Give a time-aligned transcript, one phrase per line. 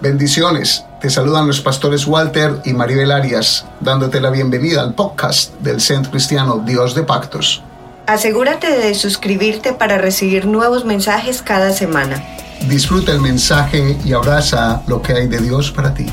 [0.00, 0.84] Bendiciones.
[1.00, 6.12] Te saludan los pastores Walter y Maribel Arias, dándote la bienvenida al podcast del Centro
[6.12, 7.64] Cristiano Dios de Pactos.
[8.06, 12.22] Asegúrate de suscribirte para recibir nuevos mensajes cada semana.
[12.68, 16.06] Disfruta el mensaje y abraza lo que hay de Dios para ti.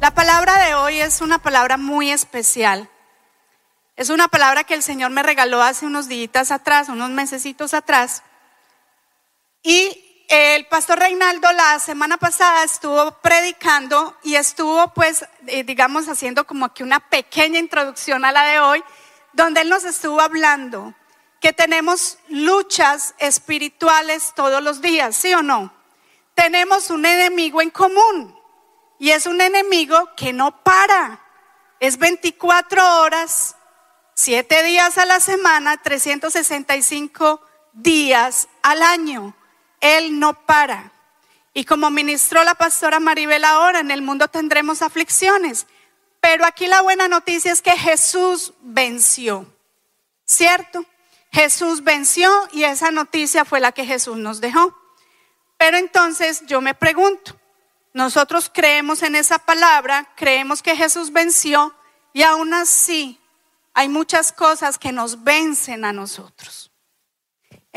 [0.00, 2.88] La palabra de hoy es una palabra muy especial.
[3.94, 8.24] Es una palabra que el Señor me regaló hace unos días atrás, unos mesecitos atrás.
[9.62, 16.46] Y el pastor Reinaldo la semana pasada estuvo predicando y estuvo pues, eh, digamos, haciendo
[16.46, 18.82] como que una pequeña introducción a la de hoy,
[19.32, 20.94] donde él nos estuvo hablando
[21.40, 25.72] que tenemos luchas espirituales todos los días, ¿sí o no?
[26.34, 28.36] Tenemos un enemigo en común
[28.98, 31.20] y es un enemigo que no para.
[31.78, 33.54] Es 24 horas,
[34.14, 37.40] 7 días a la semana, 365
[37.74, 39.34] días al año.
[39.86, 40.92] Él no para.
[41.54, 45.66] Y como ministró la pastora Maribel ahora, en el mundo tendremos aflicciones.
[46.20, 49.46] Pero aquí la buena noticia es que Jesús venció.
[50.24, 50.84] ¿Cierto?
[51.32, 54.76] Jesús venció y esa noticia fue la que Jesús nos dejó.
[55.56, 57.38] Pero entonces yo me pregunto,
[57.92, 61.74] nosotros creemos en esa palabra, creemos que Jesús venció
[62.12, 63.20] y aún así
[63.72, 66.65] hay muchas cosas que nos vencen a nosotros.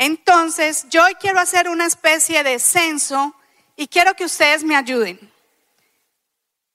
[0.02, 3.34] Entonces, yo hoy quiero hacer una especie de censo
[3.76, 5.30] y quiero que ustedes me ayuden.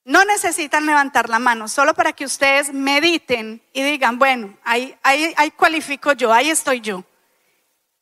[0.03, 5.33] No necesitan levantar la mano, solo para que ustedes mediten y digan, bueno, ahí, ahí,
[5.37, 7.03] ahí cualifico yo, ahí estoy yo.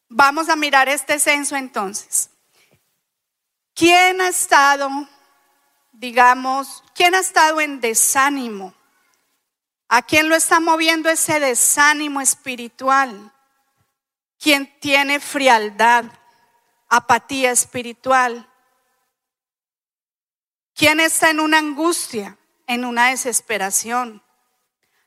[0.10, 2.30] Vamos a mirar este censo entonces.
[3.74, 4.90] ¿Quién ha estado,
[5.94, 8.74] digamos, quién ha estado en desánimo?
[9.88, 13.33] ¿A quién lo está moviendo ese desánimo espiritual?
[14.44, 16.04] Quien tiene frialdad,
[16.90, 18.46] apatía espiritual,
[20.76, 24.22] quien está en una angustia, en una desesperación.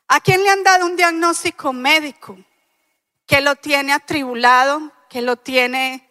[0.07, 2.35] ¿A quién le han dado un diagnóstico médico
[3.27, 6.09] que lo tiene atribulado, que lo tiene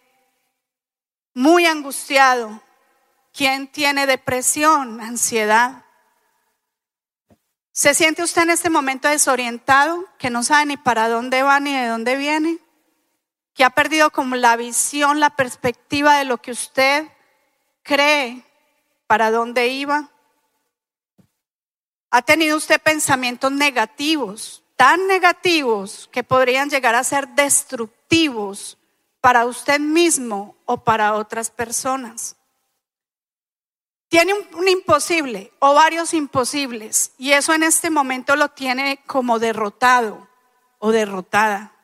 [1.35, 2.63] muy angustiado?
[3.33, 5.85] ¿Quién tiene depresión, ansiedad?
[7.73, 11.77] ¿Se siente usted en este momento desorientado, que no sabe ni para dónde va ni
[11.77, 12.61] de dónde viene?
[13.57, 17.09] Que ha perdido como la visión, la perspectiva de lo que usted
[17.83, 18.45] cree,
[19.07, 20.11] para dónde iba.
[22.11, 28.77] Ha tenido usted pensamientos negativos, tan negativos que podrían llegar a ser destructivos
[29.23, 32.37] para usted mismo o para otras personas.
[34.09, 39.39] Tiene un, un, imposible o varios imposibles y eso en este momento lo tiene como
[39.39, 40.29] derrotado
[40.79, 41.76] o derrotada.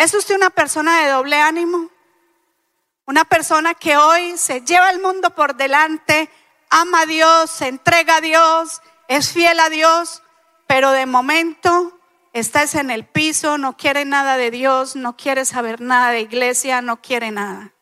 [0.00, 1.90] ¿Es usted una persona de doble ánimo?
[3.04, 6.30] Una persona que hoy se lleva el mundo por delante,
[6.70, 10.22] ama a Dios, se entrega a Dios, es fiel a Dios,
[10.66, 12.00] pero de momento
[12.32, 16.80] estás en el piso, no quiere nada de Dios, no quiere saber nada de iglesia,
[16.80, 17.74] no quiere nada.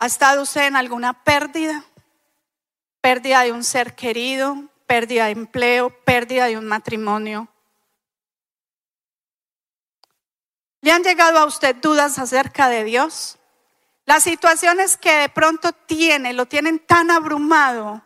[0.00, 1.84] ¿Ha estado usted en alguna pérdida?
[3.00, 7.48] Pérdida de un ser querido, pérdida de empleo, pérdida de un matrimonio.
[10.88, 13.36] ¿Le han llegado a usted dudas acerca de Dios?
[14.06, 18.00] Las situaciones que de pronto tiene, lo tienen tan abrumado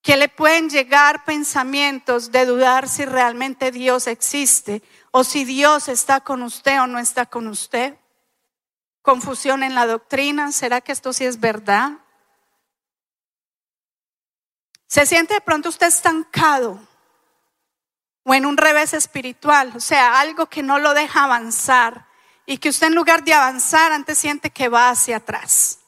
[0.00, 6.20] que le pueden llegar pensamientos de dudar si realmente Dios existe o si Dios está
[6.20, 7.98] con usted o no está con usted.
[9.02, 11.94] Confusión en la doctrina, ¿será que esto sí es verdad?
[14.86, 16.85] ¿Se siente de pronto usted estancado?
[18.28, 22.06] O en un revés espiritual, o sea, algo que no lo deja avanzar
[22.44, 25.78] y que usted en lugar de avanzar antes siente que va hacia atrás.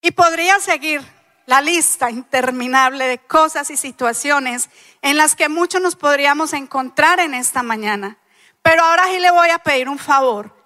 [0.00, 1.02] Y podría seguir
[1.46, 4.70] la lista interminable de cosas y situaciones
[5.02, 8.16] en las que muchos nos podríamos encontrar en esta mañana.
[8.62, 10.56] Pero ahora sí le voy a pedir un favor.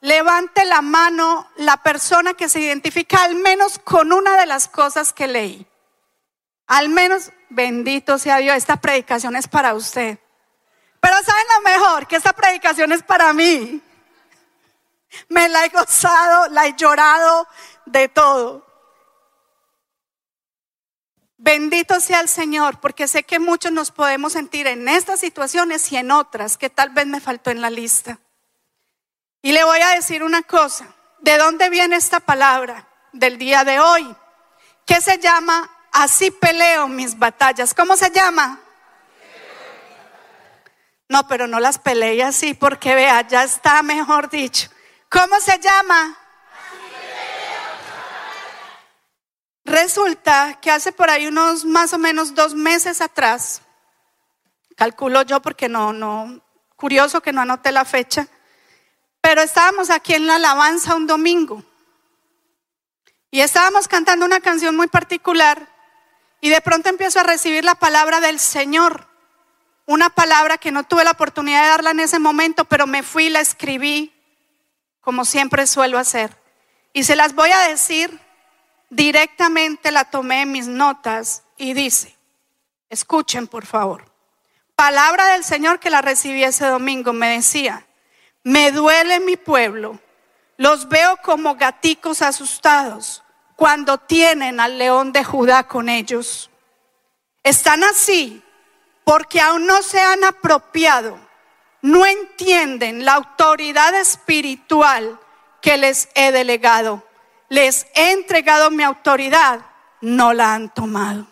[0.00, 5.12] Levante la mano la persona que se identifica al menos con una de las cosas
[5.12, 5.66] que leí.
[6.66, 10.18] Al menos, bendito sea Dios, esta predicación es para usted.
[11.00, 12.06] Pero ¿saben lo mejor?
[12.06, 13.82] Que esta predicación es para mí.
[15.28, 17.46] Me la he gozado, la he llorado
[17.86, 18.66] de todo.
[21.36, 25.96] Bendito sea el Señor, porque sé que muchos nos podemos sentir en estas situaciones y
[25.96, 28.20] en otras que tal vez me faltó en la lista.
[29.42, 30.86] Y le voy a decir una cosa,
[31.18, 34.16] ¿de dónde viene esta palabra del día de hoy?
[34.86, 37.74] ¿Qué se llama Así peleo mis batallas.
[37.74, 38.58] ¿Cómo se llama?
[41.08, 44.70] No, pero no las peleé así porque vea, ya está mejor dicho.
[45.10, 46.16] ¿Cómo se llama?
[49.64, 53.62] Resulta que hace por ahí unos más o menos dos meses atrás,
[54.74, 56.40] calculo yo porque no, no,
[56.76, 58.26] curioso que no anoté la fecha,
[59.20, 61.62] pero estábamos aquí en la alabanza un domingo
[63.30, 65.71] y estábamos cantando una canción muy particular
[66.42, 69.06] y de pronto empiezo a recibir la palabra del Señor,
[69.86, 73.26] una palabra que no tuve la oportunidad de darla en ese momento, pero me fui
[73.26, 74.12] y la escribí
[75.00, 76.36] como siempre suelo hacer.
[76.92, 78.20] Y se las voy a decir
[78.90, 82.18] directamente la tomé en mis notas y dice,
[82.90, 84.04] escuchen por favor,
[84.74, 87.86] palabra del Señor que la recibí ese domingo, me decía,
[88.42, 90.00] me duele mi pueblo,
[90.56, 93.21] los veo como gaticos asustados
[93.62, 96.50] cuando tienen al león de Judá con ellos.
[97.44, 98.42] Están así
[99.04, 101.16] porque aún no se han apropiado,
[101.80, 105.20] no entienden la autoridad espiritual
[105.60, 107.04] que les he delegado
[107.52, 109.60] les he entregado mi autoridad,
[110.00, 111.26] no la han tomado.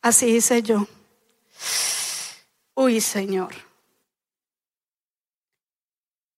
[0.00, 0.86] Así hice yo.
[2.74, 3.63] Uy, Señor.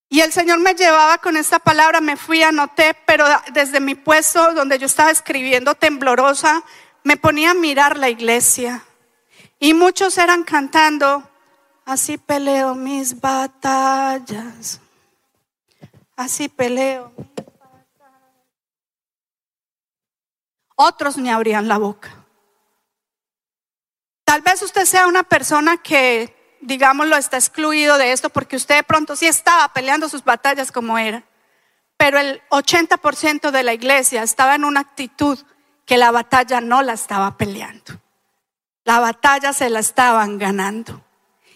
[0.08, 4.54] Y el Señor me llevaba con esta palabra, me fui, anoté, pero desde mi puesto
[4.54, 6.62] donde yo estaba escribiendo temblorosa,
[7.02, 8.84] me ponía a mirar la iglesia.
[9.58, 11.28] Y muchos eran cantando,
[11.84, 14.80] así peleo mis batallas,
[16.16, 17.12] así peleo
[20.76, 22.24] otros ni abrían la boca.
[24.24, 26.35] Tal vez usted sea una persona que,
[26.66, 30.98] digámoslo, está excluido de esto porque usted de pronto sí estaba peleando sus batallas como
[30.98, 31.22] era,
[31.96, 35.38] pero el 80% de la iglesia estaba en una actitud
[35.86, 38.00] que la batalla no la estaba peleando.
[38.84, 41.02] La batalla se la estaban ganando.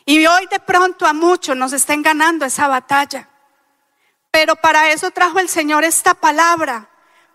[0.07, 3.29] Y hoy de pronto a muchos nos estén ganando esa batalla.
[4.31, 6.89] Pero para eso trajo el Señor esta palabra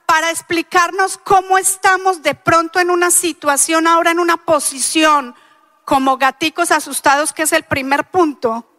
[0.05, 5.35] para explicarnos cómo estamos de pronto en una situación, ahora en una posición
[5.85, 8.69] como gaticos asustados, que es el primer punto,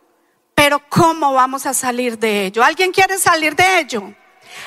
[0.55, 2.63] pero cómo vamos a salir de ello.
[2.63, 4.13] ¿Alguien quiere salir de ello?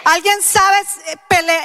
[0.05, 0.77] ¿Alguien sabe
[1.11, 1.17] eh,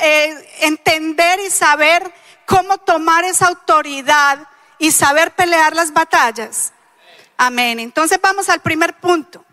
[0.02, 2.12] eh, entender y saber
[2.46, 4.46] cómo tomar esa autoridad
[4.78, 6.72] y saber pelear las batallas?
[7.36, 7.80] Amén.
[7.80, 9.44] Entonces vamos al primer punto,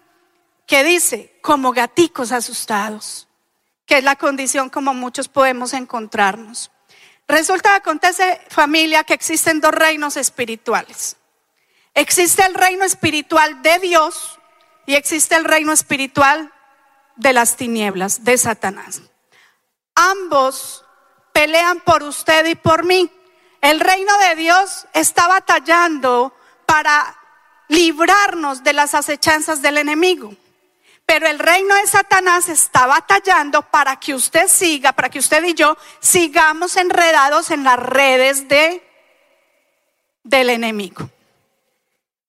[0.65, 3.27] que dice, como gaticos asustados
[3.91, 6.71] que es la condición como muchos podemos encontrarnos.
[7.31, 11.15] Resulta acontece, familia, que existen dos reinos espirituales.
[11.93, 14.37] Existe el reino espiritual de Dios
[14.85, 16.51] y existe el reino espiritual
[17.15, 19.01] de las tinieblas, de Satanás.
[19.95, 20.83] Ambos
[21.31, 23.09] pelean por usted y por mí.
[23.61, 26.35] El reino de Dios está batallando
[26.65, 27.17] para
[27.69, 30.35] librarnos de las acechanzas del enemigo.
[31.05, 35.53] Pero el reino de Satanás está batallando para que usted siga, para que usted y
[35.53, 38.81] yo sigamos enredados en las redes de,
[40.23, 41.09] del enemigo.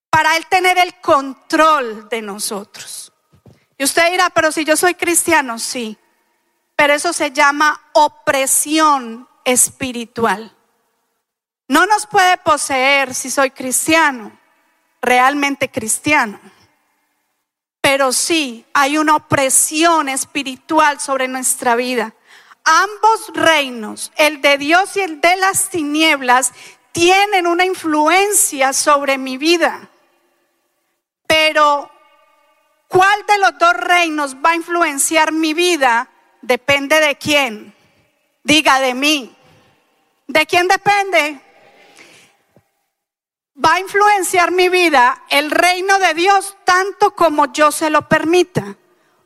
[0.09, 3.13] Para él tener el control de nosotros.
[3.77, 5.97] Y usted dirá, pero si yo soy cristiano, sí.
[6.75, 10.55] Pero eso se llama opresión espiritual.
[11.67, 14.37] No nos puede poseer si soy cristiano,
[15.01, 16.39] realmente cristiano
[17.93, 22.15] pero sí hay una opresión espiritual sobre nuestra vida.
[22.63, 26.53] Ambos reinos, el de Dios y el de las tinieblas,
[26.91, 29.91] tienen una influencia sobre mi vida.
[31.27, 31.87] Pero,
[32.87, 36.09] ¿cuál de los dos reinos va a influenciar mi vida?
[36.41, 37.75] Depende de quién.
[38.43, 39.35] Diga de mí.
[40.25, 41.39] ¿De quién depende?
[43.63, 48.75] Va a influenciar mi vida el reino de Dios tanto como yo se lo permita.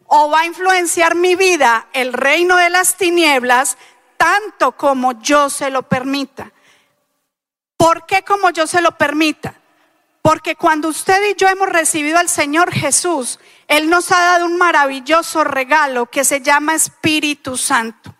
[0.06, 3.78] O va a influenciar mi vida el reino de las tinieblas
[4.18, 6.52] tanto como yo se lo permita.
[7.76, 9.54] ¿Por qué como yo se lo permita?
[10.22, 14.58] Porque cuando usted y yo hemos recibido al Señor Jesús, Él nos ha dado un
[14.58, 18.14] maravilloso regalo que se llama Espíritu Santo.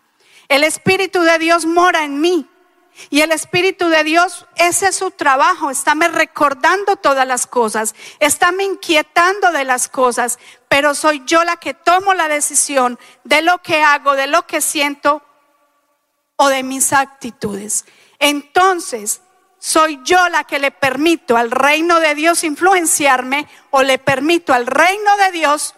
[0.48, 2.48] El Espíritu de Dios mora en mí.
[3.10, 7.94] Y el Espíritu de Dios, ese es su trabajo, me recordando todas las cosas,
[8.52, 10.38] me inquietando de las cosas,
[10.68, 14.60] pero soy yo la que tomo la decisión de lo que hago, de lo que
[14.60, 15.22] siento
[16.36, 17.84] o de mis actitudes.
[18.18, 19.22] Entonces,
[19.58, 24.66] soy yo la que le permito al reino de Dios influenciarme o le permito al
[24.66, 25.74] reino de Dios,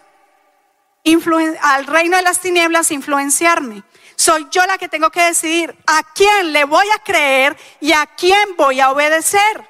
[1.61, 3.83] al reino de las tinieblas influenciarme.
[4.21, 8.05] Soy yo la que tengo que decidir a quién le voy a creer y a
[8.05, 9.67] quién voy a obedecer.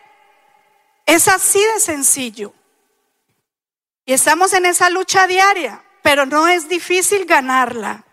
[1.05, 2.53] Es así de sencillo.
[4.05, 8.03] Y estamos en esa lucha diaria, pero no es difícil ganarla.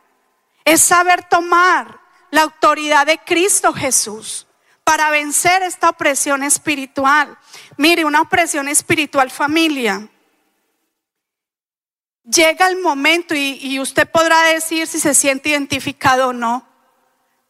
[0.64, 1.98] Es saber tomar
[2.30, 4.46] la autoridad de Cristo Jesús
[4.84, 7.36] para vencer esta opresión espiritual.
[7.78, 10.08] Mire, una opresión espiritual familia.
[12.30, 16.66] Llega el momento y, usted podrá decir si se siente identificado o no,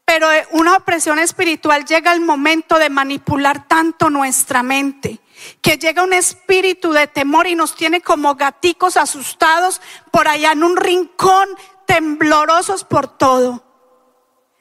[0.05, 5.21] pero una opresión espiritual llega el momento de manipular tanto nuestra mente
[5.61, 9.81] que llega un espíritu de temor y nos tiene como gaticos asustados
[10.11, 11.49] por allá en un rincón,
[11.87, 13.65] temblorosos por todo.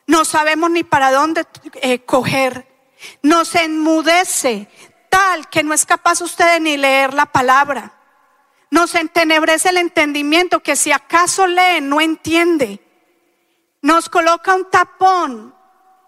[0.08, 1.46] No sabemos ni para dónde
[1.82, 2.68] eh, coger.
[3.22, 4.68] Nos enmudece
[5.10, 7.97] tal que no es capaz usted de ni leer la palabra.
[8.70, 12.82] Nos entenebrece el entendimiento que si acaso lee no entiende.
[13.82, 15.58] Nos coloca un tapón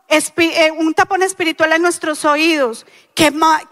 [0.10, 3.32] eh, un tapón espiritual en nuestros oídos, que,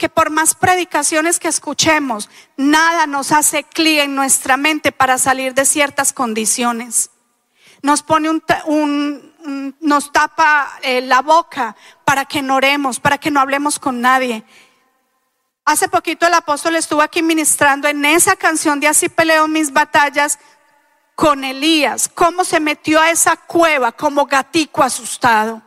[0.10, 5.66] por más predicaciones que escuchemos, nada nos hace clic en nuestra mente para salir de
[5.66, 7.10] ciertas condiciones.
[7.82, 11.76] Nos pone un, nos tapa eh, la boca
[12.06, 14.44] para que no oremos, para que no hablemos con nadie.
[15.68, 20.40] Hace poquito el apóstol estuvo aquí ministrando en esa canción de Así peleo mis batallas
[21.14, 25.62] con Elías, cómo se metió a esa cueva como gatico asustado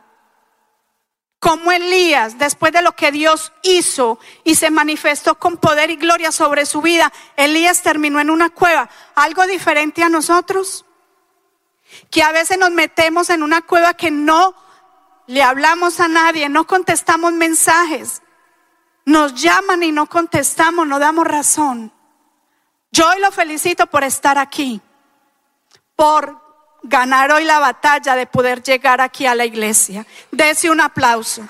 [1.41, 6.31] como Elías, después de lo que Dios hizo y se manifestó con poder y gloria
[6.31, 8.87] sobre su vida, Elías terminó en una cueva.
[9.15, 10.85] Algo diferente a nosotros,
[12.11, 14.53] que a veces nos metemos en una cueva que no
[15.25, 18.21] le hablamos a nadie, no contestamos mensajes,
[19.05, 21.91] nos llaman y no contestamos, no damos razón.
[22.91, 24.81] Yo hoy lo felicito por estar aquí,
[25.95, 26.39] por
[26.83, 30.05] ganar hoy la batalla de poder llegar aquí a la iglesia.
[30.31, 31.47] Dese un aplauso.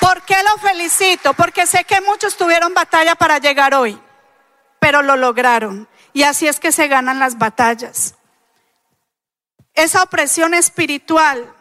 [0.00, 1.34] ¿Por qué lo felicito?
[1.34, 4.00] Porque sé que muchos tuvieron batalla para llegar hoy,
[4.78, 5.88] pero lo lograron.
[6.12, 8.14] Y así es que se ganan las batallas.
[9.74, 11.54] Esa opresión espiritual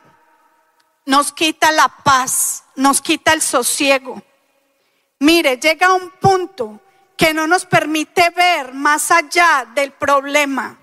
[1.06, 4.24] nos quita la paz, nos quita el sosiego.
[5.19, 6.79] Mire, llega un punto
[7.17, 10.77] que no nos permite ver más allá del problema.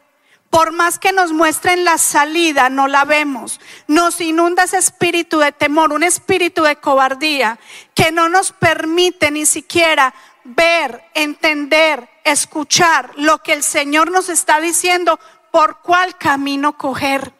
[0.51, 3.61] Por más que nos muestren la salida, no la vemos.
[3.89, 7.59] Nos inunda ese espíritu de temor, un espíritu de cobardía
[7.95, 14.61] que no nos permite ni siquiera ver, entender, escuchar lo que el Señor nos está
[14.61, 15.19] diciendo,
[15.51, 17.33] por cuál camino coger.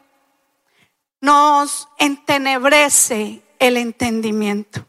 [1.21, 4.87] Nos entenebrece el entendimiento.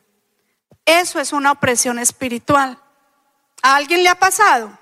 [0.86, 2.80] Eso es una opresión espiritual.
[3.62, 4.78] ¿A alguien le ha pasado?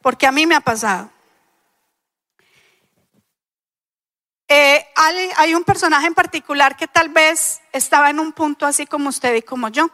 [0.00, 1.10] Porque a mí me ha pasado.
[4.48, 4.86] Eh,
[5.36, 9.34] hay, un personaje en particular que tal vez estaba en un punto así como usted
[9.34, 9.90] y como yo.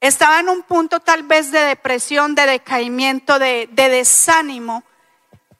[0.00, 4.84] Estaba en un punto tal vez de depresión, de decaimiento, de, desánimo.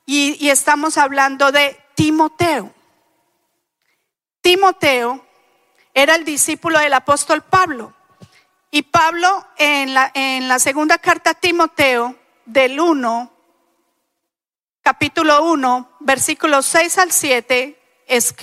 [0.07, 2.73] Y, estamos hablando de Timoteo.
[4.41, 5.24] Timoteo
[5.95, 7.95] era el discípulo del apóstol Pablo.
[8.71, 13.33] Y Pablo en la, en la segunda carta a Timoteo del 1,
[14.83, 17.81] capítulo 1, versículos 6 al 7,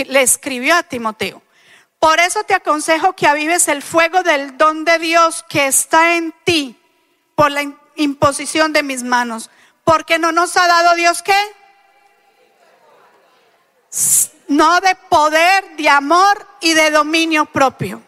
[0.08, 1.43] le escribió a Timoteo.
[2.00, 6.34] Por eso te aconsejo que avives el fuego del don de Dios que está en
[6.46, 6.81] ti
[7.36, 7.62] por la
[7.96, 9.51] imposición de mis manos.
[9.84, 11.36] Porque no nos ha dado Dios qué?
[14.51, 18.01] No de poder, de amor y de dominio propio.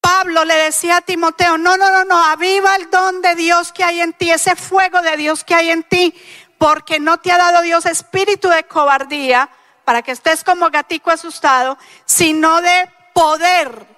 [0.00, 3.82] Pablo le decía a Timoteo, no, no, no, no, aviva el don de Dios que
[3.82, 6.14] hay en ti, ese fuego de Dios que hay en ti,
[6.56, 9.50] porque no te ha dado Dios espíritu de cobardía,
[9.84, 13.88] para que estés como gatico asustado, sino de poder,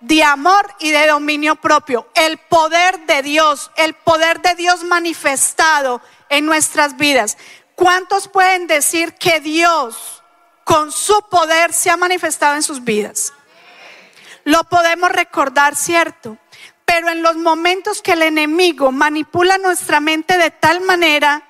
[0.00, 2.06] de amor y de dominio propio.
[2.14, 7.38] El poder de Dios, el poder de Dios manifestado en nuestras vidas.
[7.74, 10.17] ¿Cuántos pueden decir que Dios
[10.68, 13.32] con su poder se ha manifestado en sus vidas?
[14.44, 16.36] Lo podemos recordar, ¿cierto?
[16.84, 21.42] Pero en los momentos que el enemigo manipula nuestra mente de tal manera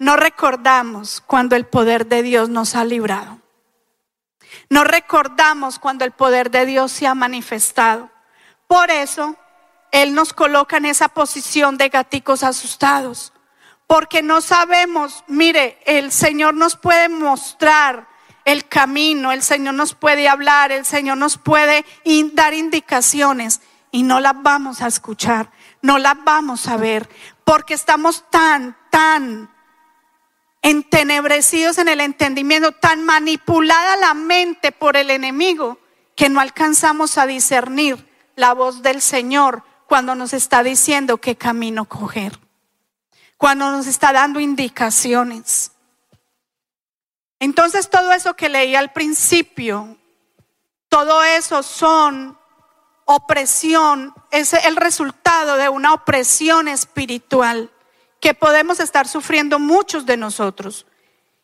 [0.00, 3.38] no recordamos cuando el poder de Dios nos ha librado.
[4.70, 8.10] No recordamos cuando el poder de Dios se ha manifestado.
[8.66, 9.36] Por eso,
[9.92, 13.32] Él nos coloca en esa posición de gaticos asustados.
[13.86, 18.15] Porque no sabemos, mire, el Señor nos puede mostrar
[18.46, 21.84] el camino, el Señor nos puede hablar, el Señor nos puede
[22.32, 23.60] dar indicaciones
[23.90, 25.50] y no las vamos a escuchar,
[25.82, 27.08] no las vamos a ver,
[27.44, 29.50] porque estamos tan, tan
[30.62, 35.80] entenebrecidos en el entendimiento, tan manipulada la mente por el enemigo
[36.14, 41.84] que no alcanzamos a discernir la voz del Señor cuando nos está diciendo qué camino
[41.86, 42.38] coger.
[43.36, 45.72] cuando nos está dando indicaciones.
[47.38, 49.96] Entonces todo eso que leí al principio,
[50.88, 52.38] todo eso son
[53.04, 57.70] opresión, es el resultado de una opresión espiritual
[58.20, 60.86] que podemos estar sufriendo muchos de nosotros.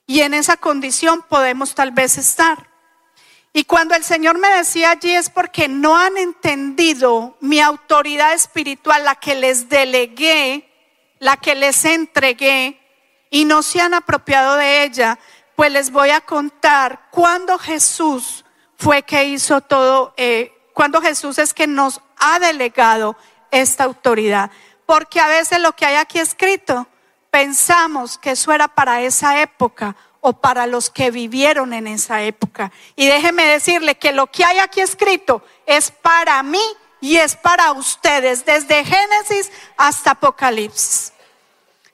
[0.06, 2.68] Y en esa condición podemos tal vez estar.
[3.52, 9.04] Y cuando el Señor me decía allí es porque no han entendido mi autoridad espiritual,
[9.04, 10.68] la que les delegué,
[11.18, 12.80] la que les entregué,
[13.30, 15.18] y no se han apropiado de ella,
[15.56, 18.44] pues les voy a contar cuando Jesús
[18.76, 23.16] fue que hizo todo, eh, cuando Jesús es que nos ha delegado
[23.50, 24.50] esta autoridad.
[24.86, 26.86] Porque a veces lo que hay aquí escrito,
[27.30, 32.72] pensamos que eso era para esa época o para los que vivieron en esa época.
[32.96, 36.62] Y déjeme decirle que lo que hay aquí escrito es para mí
[37.00, 41.12] y es para ustedes, desde Génesis hasta Apocalipsis.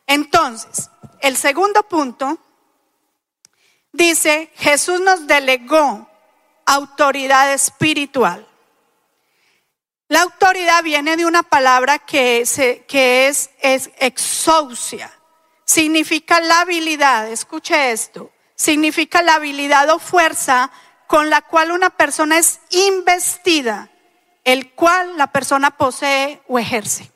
[0.06, 2.38] Entonces, el segundo punto
[3.92, 6.08] dice, Jesús nos delegó
[6.66, 8.46] autoridad espiritual.
[10.08, 12.44] La autoridad viene de una palabra que,
[12.86, 13.50] que es,
[13.98, 15.12] exousia
[15.68, 20.70] significa la habilidad, escuche esto, significa la habilidad o fuerza
[21.06, 23.90] con la cual una persona es investida,
[24.44, 27.12] el cual la persona posee o ejerce.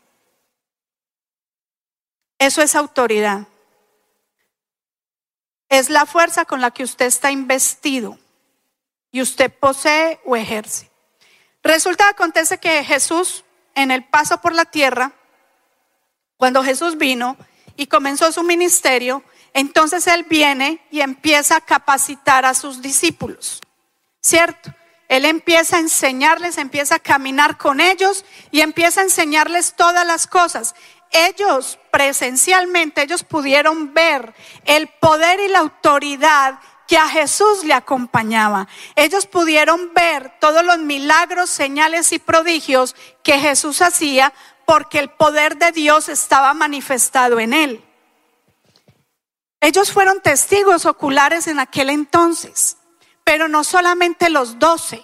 [2.38, 3.47] Eso es autoridad.
[5.73, 8.19] Es la fuerza con la que usted está investido
[9.11, 10.91] y usted posee o ejerce.
[11.62, 13.43] Resulta acontece que Jesús,
[13.75, 15.12] en el paso por la tierra,
[16.37, 17.38] cuando Jesús vino,
[17.75, 19.25] y comenzó su ministerio,
[19.55, 23.62] entonces él viene y empieza a capacitar a sus discípulos,
[24.21, 24.75] ¿cierto?
[25.09, 30.26] Él empieza a enseñarles, empieza a caminar con ellos y empieza a enseñarles todas las
[30.26, 30.75] cosas.
[31.12, 38.66] Ellos presencialmente, ellos pudieron ver el poder y la autoridad que a Jesús le acompañaba.
[38.96, 44.33] Ellos pudieron ver todos los milagros, señales y prodigios que Jesús hacía
[44.64, 47.85] porque el poder de Dios estaba manifestado en él.
[49.61, 52.79] Ellos fueron testigos oculares en aquel entonces,
[53.22, 55.03] pero no solamente los doce.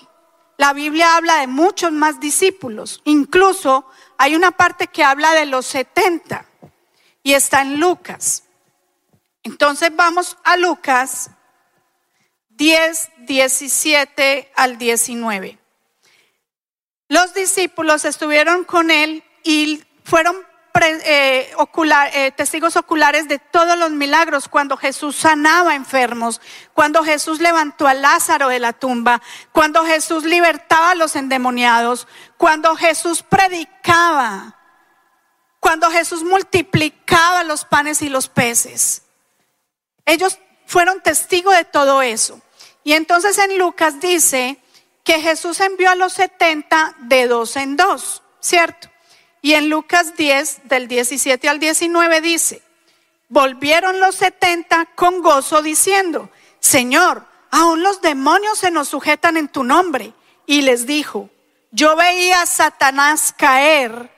[0.56, 3.00] La Biblia habla de muchos más discípulos.
[3.04, 3.86] Incluso
[4.18, 6.44] hay una parte que habla de los setenta
[7.22, 8.42] y está en Lucas.
[9.44, 11.30] Entonces vamos a Lucas
[12.50, 15.58] 10, 17 al 19.
[17.08, 20.36] Los discípulos estuvieron con él y fueron
[20.86, 21.50] eh,
[22.12, 26.40] eh, testigos oculares de todos los milagros cuando Jesús sanaba enfermos,
[26.74, 32.76] cuando Jesús levantó a Lázaro de la tumba, cuando Jesús libertaba a los endemoniados, cuando
[32.76, 34.56] Jesús predicaba,
[35.60, 39.02] cuando Jesús multiplicaba los panes y los peces.
[40.04, 42.40] Ellos fueron testigos de todo eso.
[42.84, 44.58] Y entonces en Lucas dice
[45.04, 48.88] que Jesús envió a los 70 de dos en dos, ¿cierto?
[49.48, 52.60] Y en Lucas 10, del 17 al 19 dice,
[53.30, 56.28] volvieron los 70 con gozo diciendo,
[56.60, 60.12] Señor, aún los demonios se nos sujetan en tu nombre.
[60.44, 61.30] Y les dijo,
[61.70, 64.10] yo veía a Satanás caer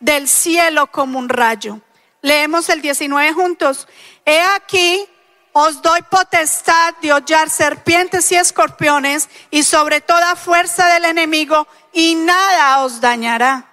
[0.00, 1.82] del cielo como un rayo.
[2.22, 3.86] Leemos el 19 juntos.
[4.24, 5.04] He aquí,
[5.52, 12.14] os doy potestad de hollar serpientes y escorpiones y sobre toda fuerza del enemigo y
[12.14, 13.67] nada os dañará.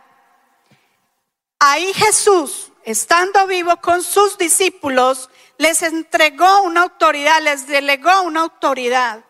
[1.60, 9.24] Ahí Jesús, estando vivo con sus discípulos, les entregó una autoridad, les delegó una autoridad.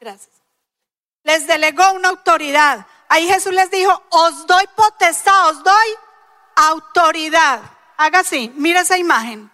[0.00, 0.36] Gracias.
[1.22, 2.86] Les delegó una autoridad.
[3.08, 5.88] Ahí Jesús les dijo, os doy potestad, os doy
[6.56, 7.60] autoridad.
[7.96, 9.50] Haga así, mire esa imagen.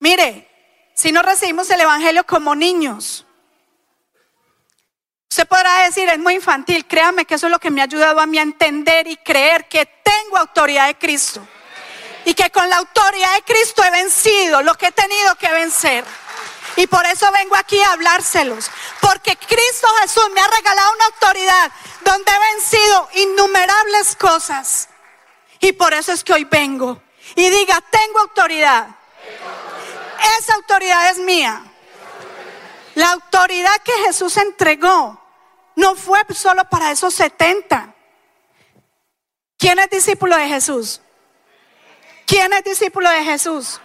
[0.00, 0.48] Mire,
[0.94, 3.24] si no recibimos el Evangelio como niños,
[5.38, 8.18] Usted podrá decir, es muy infantil, créame que eso es lo que me ha ayudado
[8.18, 11.46] a mí a entender y creer que tengo autoridad de Cristo.
[12.24, 16.04] Y que con la autoridad de Cristo he vencido lo que he tenido que vencer.
[16.74, 18.68] Y por eso vengo aquí a hablárselos.
[19.00, 21.70] Porque Cristo Jesús me ha regalado una autoridad
[22.00, 24.88] donde he vencido innumerables cosas.
[25.60, 27.00] Y por eso es que hoy vengo.
[27.36, 28.88] Y diga, tengo autoridad.
[30.40, 31.62] Esa autoridad es mía.
[32.96, 35.27] La autoridad que Jesús entregó
[35.78, 37.94] no fue solo para esos 70.
[39.56, 41.00] ¿Quién es discípulo de Jesús?
[42.26, 43.80] ¿Quién es discípulo de Jesús?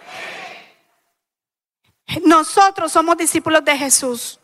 [2.24, 4.40] Nosotros somos discípulos de Jesús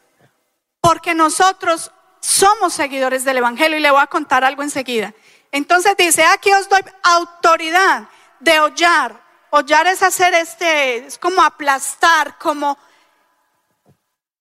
[0.81, 5.13] porque nosotros somos seguidores del Evangelio y le voy a contar algo enseguida.
[5.51, 8.09] Entonces dice, aquí os doy autoridad
[8.39, 12.79] de hollar hollar es hacer este, es como aplastar, como...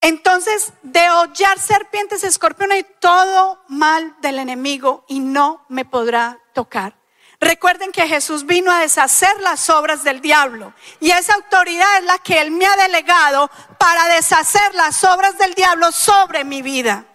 [0.01, 6.95] Entonces, de hollar serpientes, escorpiones y todo mal del enemigo y no me podrá tocar.
[7.41, 12.17] Recuerden que Jesús vino a deshacer las obras del diablo y esa autoridad es la
[12.17, 17.05] que Él me ha delegado para deshacer las obras del diablo sobre mi vida.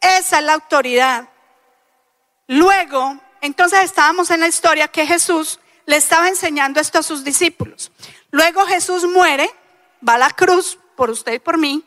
[0.00, 1.28] Esa es la autoridad.
[2.48, 7.92] Luego, entonces estábamos en la historia que Jesús le estaba enseñando esto a sus discípulos.
[8.32, 9.48] Luego Jesús muere,
[10.06, 11.82] va a la cruz por usted y por mí,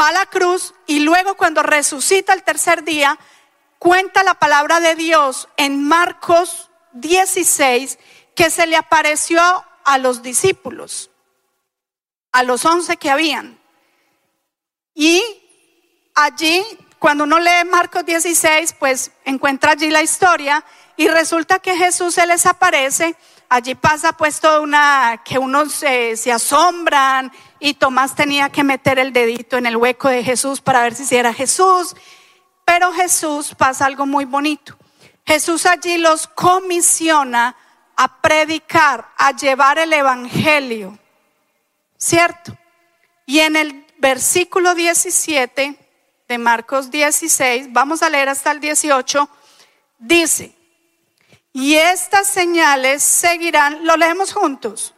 [0.00, 3.18] va a la cruz y luego cuando resucita el tercer día,
[3.80, 7.98] cuenta la palabra de Dios en Marcos 16
[8.36, 9.42] que se le apareció
[9.82, 11.10] a los discípulos,
[12.30, 13.58] a los once que habían.
[14.94, 15.20] Y
[16.14, 16.64] allí,
[17.00, 20.64] cuando uno lee Marcos 16, pues encuentra allí la historia
[20.96, 23.16] y resulta que Jesús se les aparece.
[23.54, 28.98] Allí pasa pues toda una, que unos se, se asombran y Tomás tenía que meter
[28.98, 31.94] el dedito en el hueco de Jesús para ver si era Jesús.
[32.64, 34.76] Pero Jesús pasa algo muy bonito.
[35.24, 37.54] Jesús allí los comisiona
[37.94, 40.98] a predicar, a llevar el Evangelio.
[41.96, 42.58] ¿Cierto?
[43.24, 45.78] Y en el versículo 17
[46.26, 49.28] de Marcos 16, vamos a leer hasta el 18,
[50.00, 50.56] dice,
[51.54, 54.94] y estas señales seguirán, lo leemos juntos,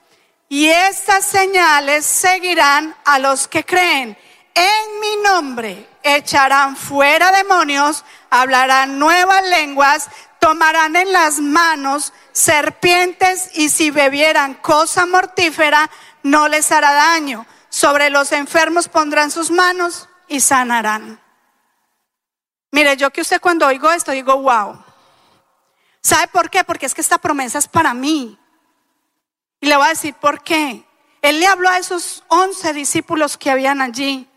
[0.49, 4.19] y estas señales seguirán a los que creen
[4.57, 10.09] en mi nombre echarán fuera demonios, hablarán nuevas lenguas,
[10.40, 15.90] tomarán en las manos serpientes y si bebieran cosa mortífera
[16.23, 17.47] no les hará daño.
[17.69, 21.21] Sobre los enfermos pondrán sus manos y sanarán.
[22.71, 24.86] Mire, yo que usted cuando oigo esto digo, wow.
[26.07, 26.62] ¿Sabe por qué?
[26.62, 28.38] Porque es que esta promesa es para mí.
[29.61, 30.85] Y le voy a decir por qué.
[31.21, 34.29] Él le habló a esos once discípulos que habían allí.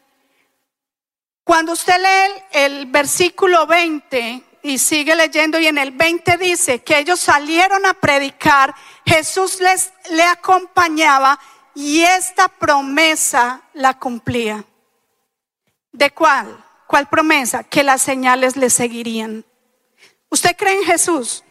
[1.44, 6.98] Cuando usted lee el, versículo 20 y sigue leyendo y en el 20 dice que
[6.98, 8.74] ellos salieron a predicar,
[9.06, 11.40] Jesús les le acompañaba
[11.76, 14.66] y esta promesa la cumplía.
[15.92, 16.66] ¿De cuál?
[16.88, 17.64] ¿Cuál promesa?
[17.64, 19.46] Que las señales le seguirían.
[20.32, 21.44] ¿Usted cree en Jesús?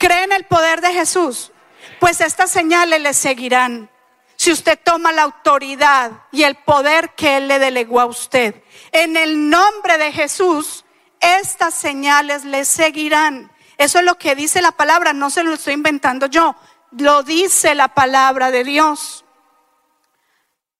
[0.00, 1.52] ¿Cree en el poder de Jesús?
[2.00, 3.90] Pues estas señales le seguirán
[4.34, 8.64] si usted toma la autoridad y el poder que Él le delegó a usted.
[8.92, 10.86] En el nombre de Jesús,
[11.20, 13.52] estas señales le seguirán.
[13.76, 16.56] Eso es lo que dice la palabra, no se lo estoy inventando yo,
[16.92, 19.26] lo dice la palabra de Dios.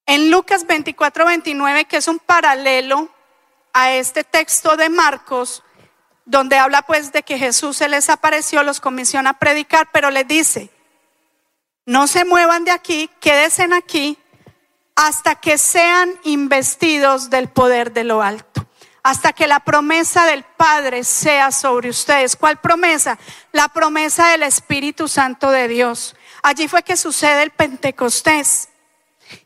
[0.07, 3.11] En Lucas 24, 29, que es un paralelo
[3.75, 5.63] a este texto de Marcos,
[6.31, 10.27] donde habla pues de que Jesús se les apareció, los comisiona a predicar, pero les
[10.29, 10.71] dice,
[11.85, 14.17] no se muevan de aquí, quédense aquí
[14.95, 18.67] hasta que sean investidos del poder de lo alto.
[19.03, 22.37] Hasta que la promesa del Padre sea sobre ustedes.
[22.37, 23.19] ¿Cuál promesa?
[23.51, 26.15] La promesa del Espíritu Santo de Dios.
[26.43, 28.69] Allí fue que sucede el Pentecostés.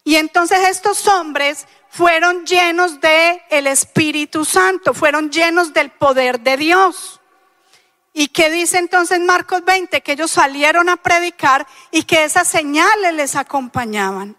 [0.03, 6.57] Y entonces estos hombres fueron llenos de el Espíritu Santo, fueron llenos del poder de
[6.57, 7.21] Dios.
[8.13, 10.01] ¿Y qué dice entonces Marcos 20?
[10.01, 14.37] Que ellos salieron a predicar y que esas señales les acompañaban.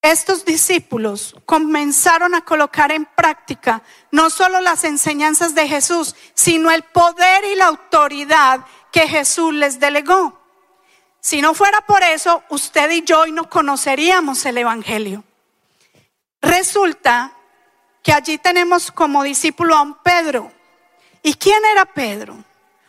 [0.00, 6.84] Estos discípulos comenzaron a colocar en práctica no solo las enseñanzas de Jesús, sino el
[6.84, 10.39] poder y la autoridad que Jesús les delegó.
[11.20, 15.22] Si no fuera por eso, usted y yo no conoceríamos el Evangelio.
[16.40, 17.32] Resulta
[18.02, 20.50] que allí tenemos como discípulo a un Pedro.
[21.22, 22.42] ¿Y quién era Pedro?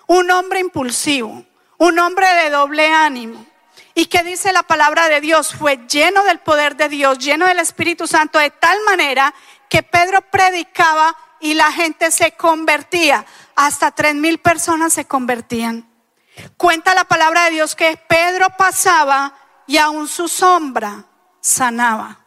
[0.08, 1.46] Un hombre impulsivo,
[1.78, 3.46] un hombre de doble ánimo.
[3.94, 5.54] ¿Y qué dice la palabra de Dios?
[5.54, 9.34] Fue lleno del poder de Dios, lleno del Espíritu Santo, de tal manera
[9.68, 13.26] que Pedro predicaba y la gente se convertía.
[13.56, 15.91] Hasta tres mil personas se convertían.
[16.58, 19.34] Cuenta la palabra de Dios que Pedro pasaba
[19.68, 21.06] y aún su sombra
[21.40, 22.20] sanaba.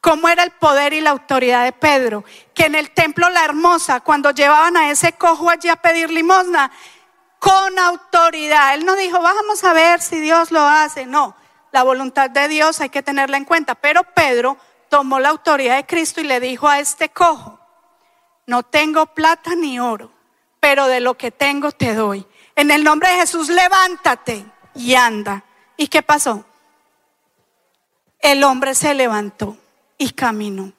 [0.00, 4.00] Cómo era el poder y la autoridad de Pedro, que en el templo La Hermosa,
[4.00, 6.70] cuando llevaban a ese cojo allí a pedir limosna,
[7.38, 11.36] con autoridad, él no dijo, vamos a ver si Dios lo hace, no,
[11.70, 14.56] la voluntad de Dios hay que tenerla en cuenta, pero Pedro
[14.88, 17.60] tomó la autoridad de Cristo y le dijo a este cojo,
[18.46, 20.12] no tengo plata ni oro,
[20.60, 22.26] pero de lo que tengo te doy.
[22.58, 24.44] En el nombre de Jesús, levántate
[24.74, 25.44] y anda.
[25.76, 26.44] ¿Y qué pasó?
[28.18, 29.56] El hombre se levantó
[29.96, 30.72] y camino.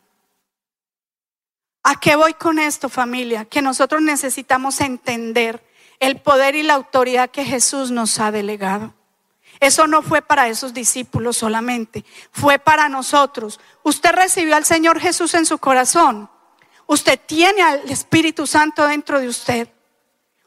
[1.83, 3.45] ¿A qué voy con esto, familia?
[3.45, 5.65] Que nosotros necesitamos entender
[6.01, 8.93] el poder y la autoridad que Jesús nos ha delegado.
[9.61, 13.57] Eso no fue para esos discípulos solamente, fue para nosotros.
[13.83, 16.29] Usted recibió al Señor Jesús en su corazón.
[16.87, 19.69] Usted tiene al Espíritu Santo dentro de usted.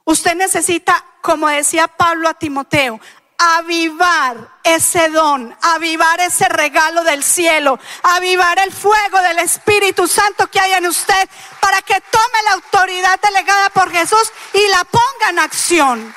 [0.04, 3.00] Usted necesita, como decía Pablo a Timoteo,
[3.38, 10.60] avivar ese don, avivar ese regalo del cielo, avivar el fuego del Espíritu Santo que
[10.60, 11.28] hay en usted
[11.60, 16.14] para que tome la autoridad delegada por Jesús y la ponga en acción.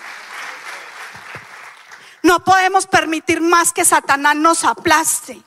[2.21, 5.41] No podemos permitir más que Satanás nos aplaste.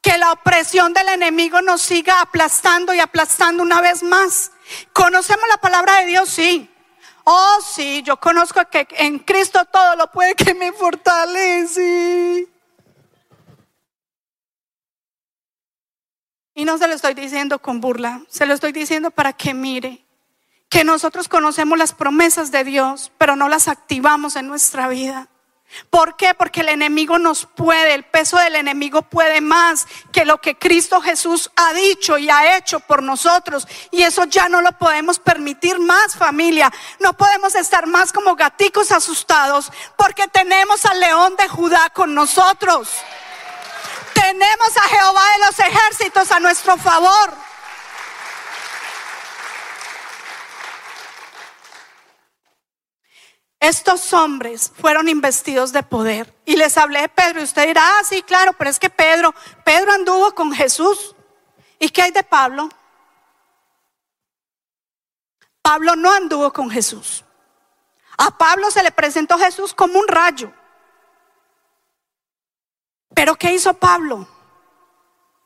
[0.00, 4.50] Que la opresión del enemigo nos siga aplastando y aplastando una vez más.
[4.92, 6.28] ¿Conocemos la palabra de Dios?
[6.28, 6.71] Sí.
[7.24, 12.48] Oh, sí, yo conozco que en Cristo todo lo puede que me fortalece.
[16.54, 20.04] Y no se lo estoy diciendo con burla, se lo estoy diciendo para que mire
[20.68, 25.28] que nosotros conocemos las promesas de Dios, pero no las activamos en nuestra vida.
[25.90, 26.34] ¿Por qué?
[26.34, 31.00] Porque el enemigo nos puede, el peso del enemigo puede más que lo que Cristo
[31.00, 33.66] Jesús ha dicho y ha hecho por nosotros.
[33.90, 36.72] Y eso ya no lo podemos permitir más, familia.
[37.00, 42.88] No podemos estar más como gaticos asustados porque tenemos al león de Judá con nosotros.
[44.14, 47.51] Tenemos a Jehová de los ejércitos a nuestro favor.
[53.62, 56.34] Estos hombres fueron investidos de poder.
[56.44, 57.40] Y les hablé de Pedro.
[57.40, 59.32] Y usted dirá, ah, sí, claro, pero es que Pedro,
[59.64, 61.14] Pedro anduvo con Jesús.
[61.78, 62.68] ¿Y qué hay de Pablo?
[65.62, 67.24] Pablo no anduvo con Jesús.
[68.18, 70.52] A Pablo se le presentó Jesús como un rayo.
[73.14, 74.26] Pero ¿qué hizo Pablo?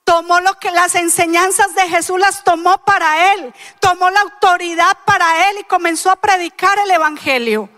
[0.04, 5.50] Tomó lo que las enseñanzas de Jesús las tomó para él, tomó la autoridad para
[5.50, 7.75] él y comenzó a predicar el evangelio.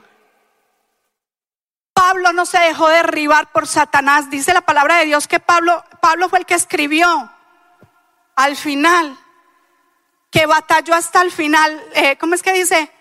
[1.98, 4.30] Pablo no se dejó derribar por Satanás.
[4.30, 7.28] Dice la palabra de Dios que Pablo, Pablo fue el que escribió
[8.36, 9.18] al final,
[10.30, 11.84] que batalló hasta el final.
[11.94, 12.92] Eh, ¿Cómo es que dice?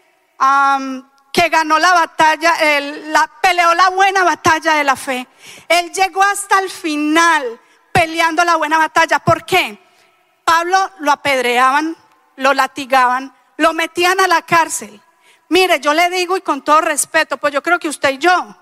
[1.31, 5.27] que ganó la batalla, la, peleó la buena batalla de la fe.
[5.67, 7.59] Él llegó hasta el final
[7.91, 9.19] peleando la buena batalla.
[9.19, 9.79] ¿Por qué?
[10.43, 11.95] Pablo lo apedreaban,
[12.37, 14.99] lo latigaban, lo metían a la cárcel.
[15.49, 18.57] Mire, yo le digo y con todo respeto, pues yo creo que usted y yo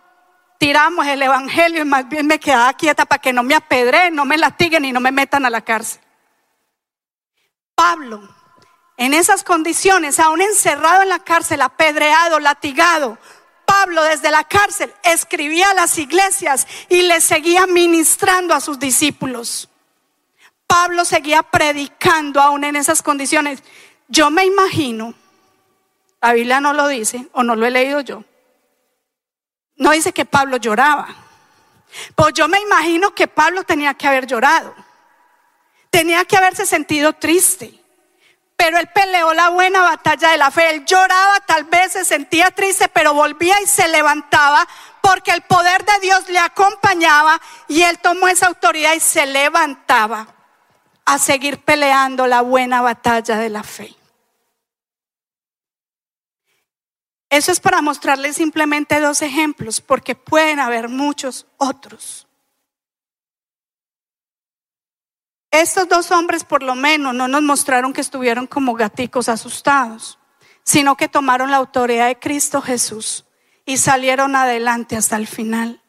[0.58, 4.26] tiramos el evangelio y más bien me quedaba quieta para que no me apedreen, no
[4.26, 6.02] me latiguen y no me metan a la cárcel.
[7.76, 8.22] Pablo,
[8.98, 13.18] en esas condiciones, aún encerrado en la cárcel, apedreado, latigado,
[13.65, 19.70] Pablo desde la cárcel escribía a las iglesias y le seguía ministrando a sus discípulos.
[20.68, 23.63] Pablo seguía predicando aún en esas condiciones.
[24.08, 25.13] Yo me imagino,
[26.22, 28.24] la Biblia no lo dice o no lo he leído yo,
[29.78, 31.08] no dice que Pablo lloraba.
[32.16, 34.74] Pues yo me imagino que Pablo tenía que haber llorado.
[35.90, 37.82] Tenía que haberse sentido triste.
[38.58, 40.70] Pero él peleó la buena batalla de la fe.
[40.70, 44.68] Él lloraba, tal vez se sentía triste, pero volvía y se levantaba
[45.02, 50.28] porque el poder de Dios le acompañaba y él tomó esa autoridad y se levantaba
[51.06, 53.95] a seguir peleando la buena batalla de la fe.
[57.30, 62.28] Eso es para mostrarles simplemente dos ejemplos, porque pueden haber muchos otros.
[65.52, 70.20] Estos dos hombres por lo menos no nos mostraron que estuvieron como gaticos asustados,
[70.64, 73.26] sino que tomaron la autoridad de Cristo Jesús
[73.66, 75.82] y salieron adelante hasta el final.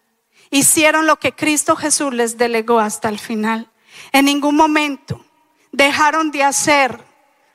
[0.51, 3.71] Hicieron lo que Cristo Jesús les delegó hasta el final.
[4.13, 5.25] En ningún momento
[5.73, 7.05] dejaron de hacer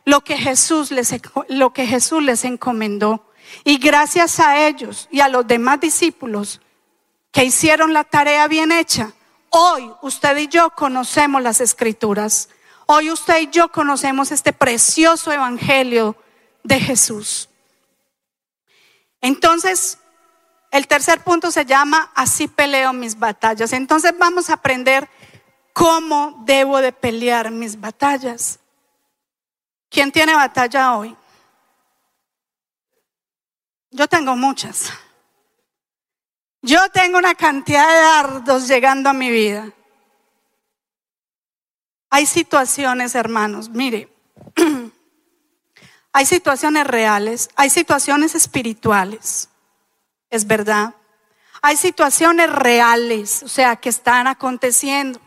[0.04, 1.16] lo que Jesús les,
[1.48, 3.31] lo que Jesús les encomendó.
[3.64, 6.62] Y gracias a ellos y a los demás discípulos
[7.32, 9.14] que hicieron la tarea bien hecha,
[9.50, 12.50] hoy usted y yo conocemos las escrituras.
[12.86, 16.16] Hoy usted y yo conocemos este precioso evangelio
[16.64, 17.50] de Jesús.
[19.22, 19.98] Entonces,
[20.72, 23.74] el tercer punto se llama Así peleo mis batallas.
[23.74, 25.08] Entonces vamos a aprender
[25.74, 28.60] cómo debo de pelear mis batallas.
[29.90, 31.16] ¿Quién tiene batalla hoy?
[33.92, 34.92] Yo tengo muchas.
[36.62, 39.70] Yo tengo una cantidad de dardos llegando a mi vida.
[42.10, 44.10] Hay situaciones, hermanos, mire,
[46.14, 49.50] hay situaciones reales, hay situaciones espirituales,
[50.30, 50.96] es verdad.
[51.64, 55.22] Hay situaciones reales, o sea, que están aconteciendo.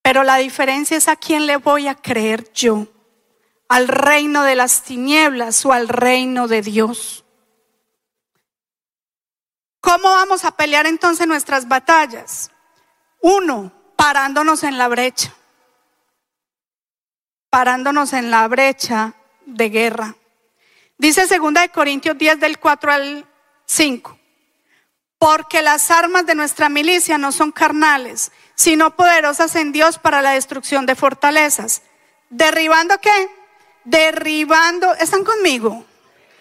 [0.00, 2.86] Pero la diferencia es a quién le voy a creer yo
[3.68, 7.24] al reino de las tinieblas o al reino de Dios.
[9.80, 12.50] ¿Cómo vamos a pelear entonces nuestras batallas?
[13.20, 15.32] Uno, parándonos en la brecha.
[17.50, 20.16] Parándonos en la brecha de guerra.
[20.98, 23.26] Dice 2 de Corintios 10 del 4 al
[23.66, 24.18] 5.
[25.18, 30.32] Porque las armas de nuestra milicia no son carnales, sino poderosas en Dios para la
[30.32, 31.82] destrucción de fortalezas.
[32.28, 33.30] ¿Derribando qué?
[33.86, 35.84] Derribando, ¿están conmigo?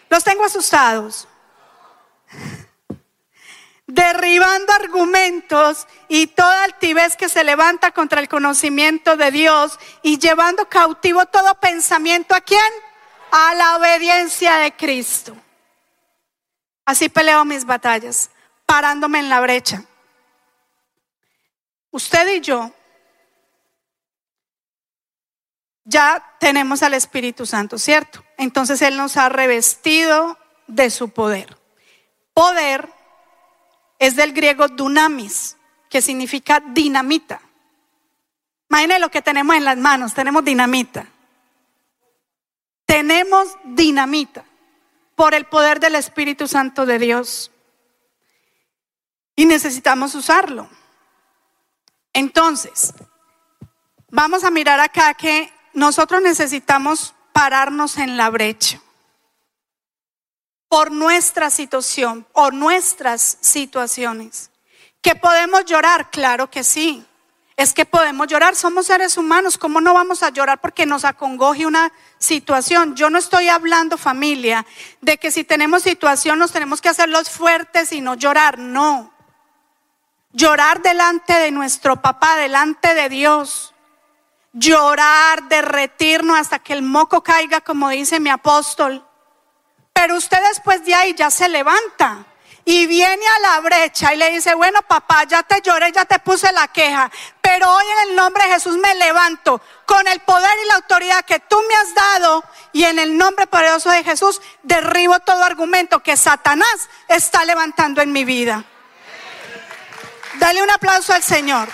[0.10, 1.28] Los tengo asustados.
[3.86, 10.68] Derribando argumentos y toda altivez que se levanta contra el conocimiento de Dios y llevando
[10.68, 12.60] cautivo todo pensamiento a quién?
[13.30, 15.38] A la obediencia de Cristo.
[16.84, 18.32] Así peleo mis batallas,
[18.66, 19.84] parándome en la brecha.
[21.92, 22.72] Usted y yo
[25.86, 28.26] ya tenemos al Espíritu Santo, ¿cierto?
[28.38, 31.58] Entonces Él nos ha revestido de su poder.
[32.34, 32.90] Poder
[34.00, 35.58] es del griego dunamis,
[35.90, 37.40] que significa dinamita.
[38.70, 41.08] Imagínense lo que tenemos en las manos, tenemos dinamita.
[42.86, 44.44] Tenemos dinamita
[45.16, 47.52] por el poder del Espíritu Santo de Dios.
[49.36, 50.70] Y necesitamos usarlo.
[52.14, 52.94] Entonces,
[54.10, 58.82] vamos a mirar acá que nosotros necesitamos pararnos en la brecha
[60.68, 64.50] por nuestra situación o nuestras situaciones.
[65.02, 66.10] ¿Que podemos llorar?
[66.10, 67.06] Claro que sí.
[67.58, 71.66] Es que podemos llorar, somos seres humanos, ¿cómo no vamos a llorar porque nos acongoje
[71.66, 72.96] una situación?
[72.96, 74.66] Yo no estoy hablando, familia,
[75.00, 79.14] de que si tenemos situación nos tenemos que hacer los fuertes y no llorar, no
[80.34, 83.75] llorar delante de nuestro papá, delante de Dios.
[84.58, 89.06] Llorar, derretirnos hasta que el moco caiga, como dice mi apóstol.
[89.92, 92.26] Pero usted después de ahí ya se levanta
[92.64, 96.18] y viene a la brecha y le dice, bueno papá, ya te lloré, ya te
[96.20, 100.52] puse la queja, pero hoy en el nombre de Jesús me levanto con el poder
[100.64, 104.42] y la autoridad que tú me has dado y en el nombre poderoso de Jesús
[104.64, 108.64] derribo todo argumento que Satanás está levantando en mi vida.
[110.40, 111.70] Dale un aplauso al Señor.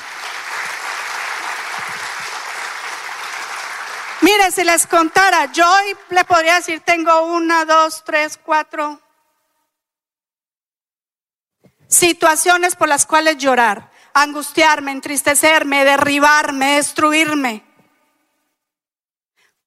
[4.21, 5.67] Mire, si les contara, yo
[6.09, 9.01] le podría decir, tengo una, dos, tres, cuatro
[11.91, 17.65] situaciones por las cuales llorar, angustiarme, entristecerme, derribarme, destruirme.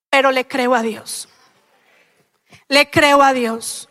[0.09, 1.29] Pero le creo a Dios.
[2.69, 3.89] Le creo a Dios.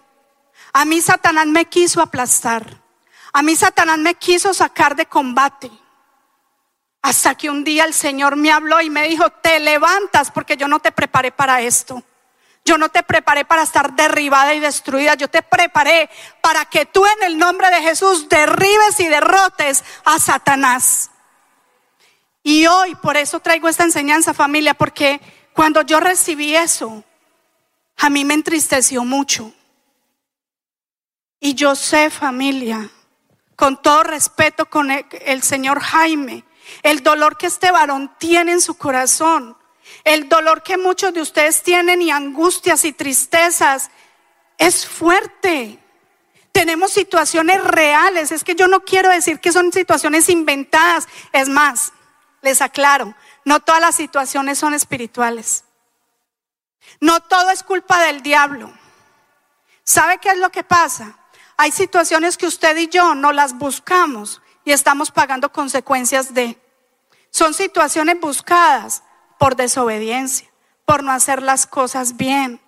[0.73, 2.81] A mí Satanás me quiso aplastar.
[3.33, 5.69] A mí Satanás me quiso sacar de combate.
[7.03, 10.67] Hasta que un día el Señor me habló y me dijo, te levantas porque yo
[10.67, 12.01] no te preparé para esto.
[12.65, 15.13] Yo no te preparé para estar derribada y destruida.
[15.15, 16.09] Yo te preparé
[16.41, 21.11] para que tú en el nombre de Jesús derribes y derrotes a Satanás.
[22.41, 25.19] Y hoy por eso traigo esta enseñanza familia, porque
[25.53, 27.03] cuando yo recibí eso,
[27.97, 29.53] a mí me entristeció mucho.
[31.39, 32.89] Y yo sé familia
[33.55, 36.43] con todo respeto con el, señor Jaime,
[36.81, 39.57] el dolor que este varón tiene en su corazón,
[40.03, 43.89] el dolor que muchos de ustedes tienen y angustias y tristezas,
[44.57, 45.79] es fuerte.
[46.51, 51.93] Tenemos situaciones reales, es que yo no quiero decir que son situaciones inventadas, es más,
[52.41, 55.63] les aclaro, no todas las situaciones son espirituales.
[56.99, 58.71] No todo es culpa del diablo.
[59.83, 61.17] ¿Sabe qué es lo que pasa?
[61.57, 66.57] Hay situaciones que usted y yo no las buscamos y estamos pagando consecuencias de.
[67.29, 69.03] Son situaciones buscadas
[69.39, 70.47] por desobediencia,
[70.85, 72.61] por no hacer las cosas bien,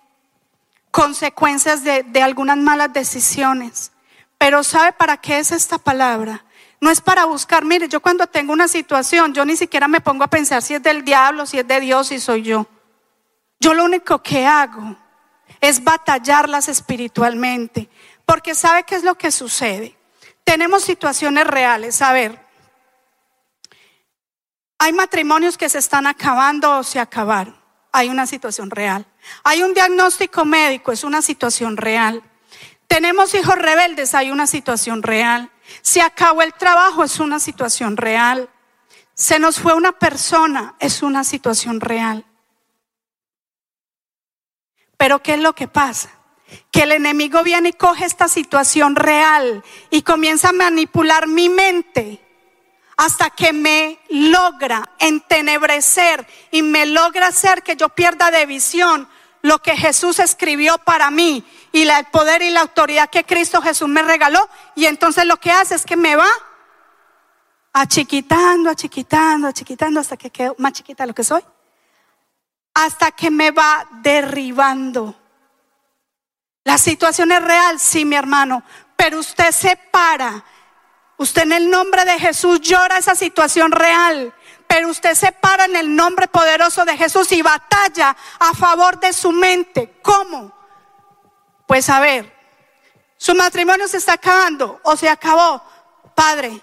[0.90, 3.92] consecuencias de, de algunas malas decisiones.
[4.38, 6.44] Pero ¿sabe para qué es esta palabra?
[6.80, 10.24] No es para buscar, mire, yo cuando tengo una situación, yo ni siquiera me pongo
[10.24, 12.66] a pensar si es del diablo, si es de Dios, si soy yo.
[13.58, 14.96] Yo lo único que hago
[15.60, 17.88] es batallarlas espiritualmente.
[18.24, 19.95] Porque sabe qué es lo que sucede.
[20.46, 22.00] Tenemos situaciones reales.
[22.02, 22.40] A ver,
[24.78, 27.60] hay matrimonios que se están acabando o se acabaron.
[27.90, 29.04] Hay una situación real.
[29.42, 32.22] Hay un diagnóstico médico, es una situación real.
[32.86, 35.50] Tenemos hijos rebeldes, hay una situación real.
[35.82, 38.48] Se acabó el trabajo, es una situación real.
[39.14, 42.24] Se nos fue una persona, es una situación real.
[44.96, 46.15] Pero ¿qué es lo que pasa?
[46.70, 52.20] Que el enemigo viene y coge esta situación real y comienza a manipular mi mente
[52.96, 59.08] hasta que me logra entenebrecer y me logra hacer que yo pierda de visión
[59.42, 63.88] lo que Jesús escribió para mí y el poder y la autoridad que Cristo Jesús
[63.88, 64.48] me regaló.
[64.74, 66.28] Y entonces lo que hace es que me va
[67.72, 71.42] achiquitando, achiquitando, achiquitando hasta que quedo más chiquita de lo que soy.
[72.74, 75.14] Hasta que me va derribando.
[76.66, 78.60] La situación es real, sí, mi hermano,
[78.96, 80.44] pero usted se para.
[81.16, 84.34] Usted en el nombre de Jesús llora esa situación real,
[84.66, 89.12] pero usted se para en el nombre poderoso de Jesús y batalla a favor de
[89.12, 90.00] su mente.
[90.02, 90.52] ¿Cómo?
[91.68, 92.36] Pues a ver,
[93.16, 95.62] su matrimonio se está acabando o se acabó.
[96.16, 96.60] Padre,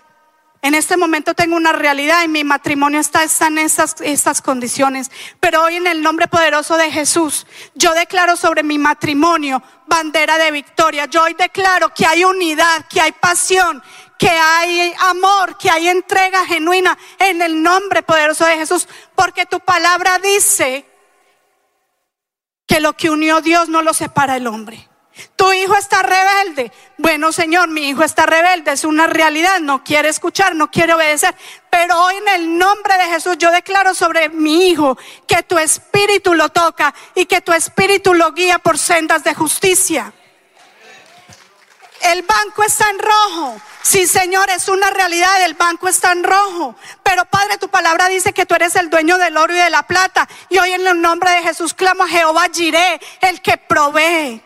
[0.64, 5.12] en este momento tengo una realidad y mi matrimonio está, está en estas, estas condiciones.
[5.42, 7.46] Pero hoy en el nombre poderoso de Jesús,
[7.76, 11.06] yo declaro sobre mi matrimonio bandera de victoria.
[11.06, 13.84] Yo hoy declaro que hay unidad, que hay pasión,
[14.18, 18.88] que hay amor, que hay entrega genuina en el nombre poderoso de Jesús.
[19.16, 20.86] Porque tu palabra dice
[22.66, 24.93] que lo que unió Dios no lo separa el hombre.
[25.36, 26.72] Tu hijo está rebelde.
[26.98, 28.72] Bueno, Señor, mi hijo está rebelde.
[28.72, 29.60] Es una realidad.
[29.60, 31.36] No quiere escuchar, no quiere obedecer.
[31.70, 34.98] Pero hoy en el nombre de Jesús yo declaro sobre mi hijo
[35.28, 40.14] que tu espíritu lo toca y que tu espíritu lo guía por sendas de justicia.
[42.02, 43.62] El banco está en rojo.
[43.82, 45.44] Sí, Señor, es una realidad.
[45.46, 46.76] El banco está en rojo.
[47.04, 49.84] Pero Padre, tu palabra dice que tú eres el dueño del oro y de la
[49.84, 50.28] plata.
[50.50, 54.42] Y hoy en el nombre de Jesús clamo a Jehová Jireh, el que provee.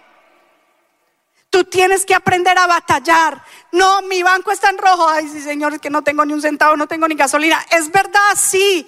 [1.50, 3.42] Tú tienes que aprender a batallar.
[3.72, 5.08] No, mi banco está en rojo.
[5.10, 7.66] Ay, sí, Señor, es que no tengo ni un centavo, no tengo ni gasolina.
[7.72, 8.88] Es verdad, sí.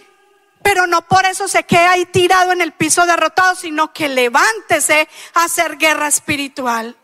[0.61, 5.07] Pero no por eso se queda ahí tirado en el piso derrotado, sino que levántese
[5.33, 6.97] a hacer guerra espiritual.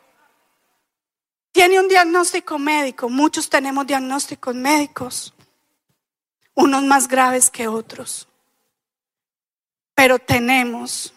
[1.53, 3.07] Tiene un diagnóstico médico.
[3.07, 5.33] Muchos tenemos diagnósticos médicos.
[6.53, 8.27] Unos más graves que otros.
[9.93, 11.13] Pero tenemos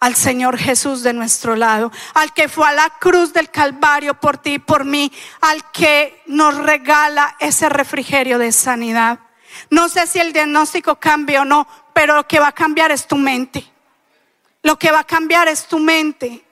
[0.00, 4.38] al Señor Jesús de nuestro lado, al que fue a la cruz del Calvario por
[4.38, 9.18] ti y por mí, al que nos regala ese refrigerio de sanidad.
[9.70, 13.06] No sé si el diagnóstico cambia o no, pero lo que va a cambiar es
[13.06, 13.64] tu mente.
[14.62, 16.44] Lo que va a cambiar es tu mente.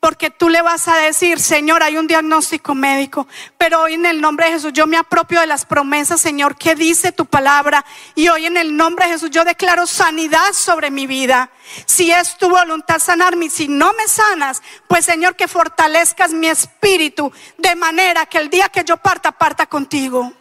[0.00, 3.26] Porque tú le vas a decir, Señor, hay un diagnóstico médico,
[3.56, 6.76] pero hoy en el nombre de Jesús yo me apropio de las promesas, Señor, que
[6.76, 7.84] dice tu palabra.
[8.14, 11.50] Y hoy en el nombre de Jesús yo declaro sanidad sobre mi vida.
[11.84, 16.46] Si es tu voluntad sanarme, y si no me sanas, pues Señor, que fortalezcas mi
[16.46, 20.32] espíritu de manera que el día que yo parta, parta contigo.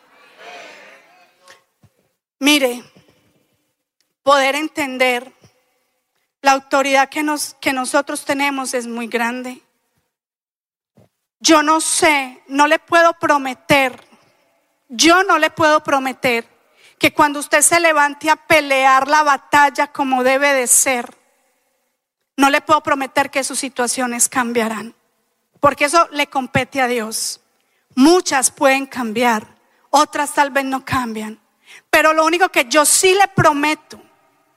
[2.40, 2.84] Mire,
[4.22, 5.34] poder entender
[6.42, 9.62] la autoridad que, nos, que nosotros tenemos es muy grande.
[11.40, 14.04] Yo no sé, no le puedo prometer,
[14.90, 16.48] yo no le puedo prometer
[16.98, 21.16] que cuando usted se levante a pelear la batalla como debe de ser,
[22.38, 24.96] no le puedo prometer que sus situaciones cambiarán,
[25.60, 27.42] porque eso le compete a Dios.
[27.96, 29.56] Muchas pueden cambiar,
[29.90, 31.40] otras tal vez no cambian,
[31.90, 34.02] pero lo único que yo sí le prometo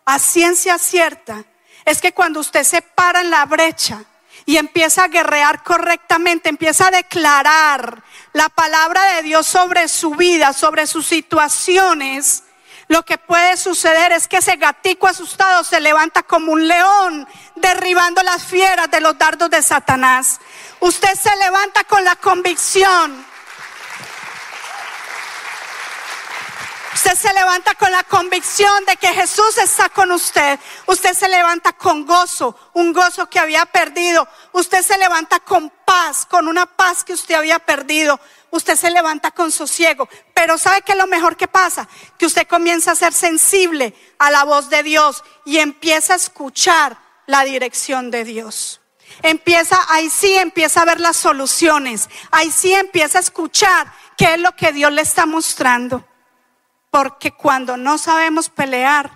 [0.07, 1.45] a ciencia cierta
[1.91, 4.05] es que cuando usted se para en la brecha
[4.47, 10.53] y empieza a guerrear correctamente, empieza a declarar la palabra de Dios sobre su vida,
[10.53, 12.45] sobre sus situaciones,
[12.87, 17.27] lo que puede suceder es que ese gatico asustado se levanta como un león,
[17.57, 20.41] derribando las fieras de los dardos de Satanás.
[20.79, 23.27] Usted se levanta con la convicción.
[27.13, 30.61] Usted se levanta con la convicción de que Jesús está con usted.
[30.87, 34.29] Usted se levanta con gozo, un gozo que había perdido.
[34.53, 38.21] Usted se levanta con paz, con una paz que usted había perdido.
[38.51, 40.09] Usted se levanta con sosiego.
[40.35, 41.89] Pero ¿sabe qué es lo mejor que pasa?
[42.17, 46.97] Que usted comienza a ser sensible a la voz de Dios y empieza a escuchar
[47.27, 48.83] la dirección de Dios.
[49.23, 52.09] Empieza, ahí sí empieza a ver las soluciones.
[52.31, 56.05] Ahí sí empieza a escuchar qué es lo que Dios le está mostrando.
[56.91, 59.11] Porque cuando no sabemos pelear,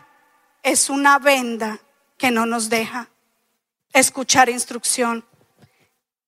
[0.62, 1.80] es una venda
[2.16, 3.08] que no nos deja
[3.92, 5.24] escuchar instrucción.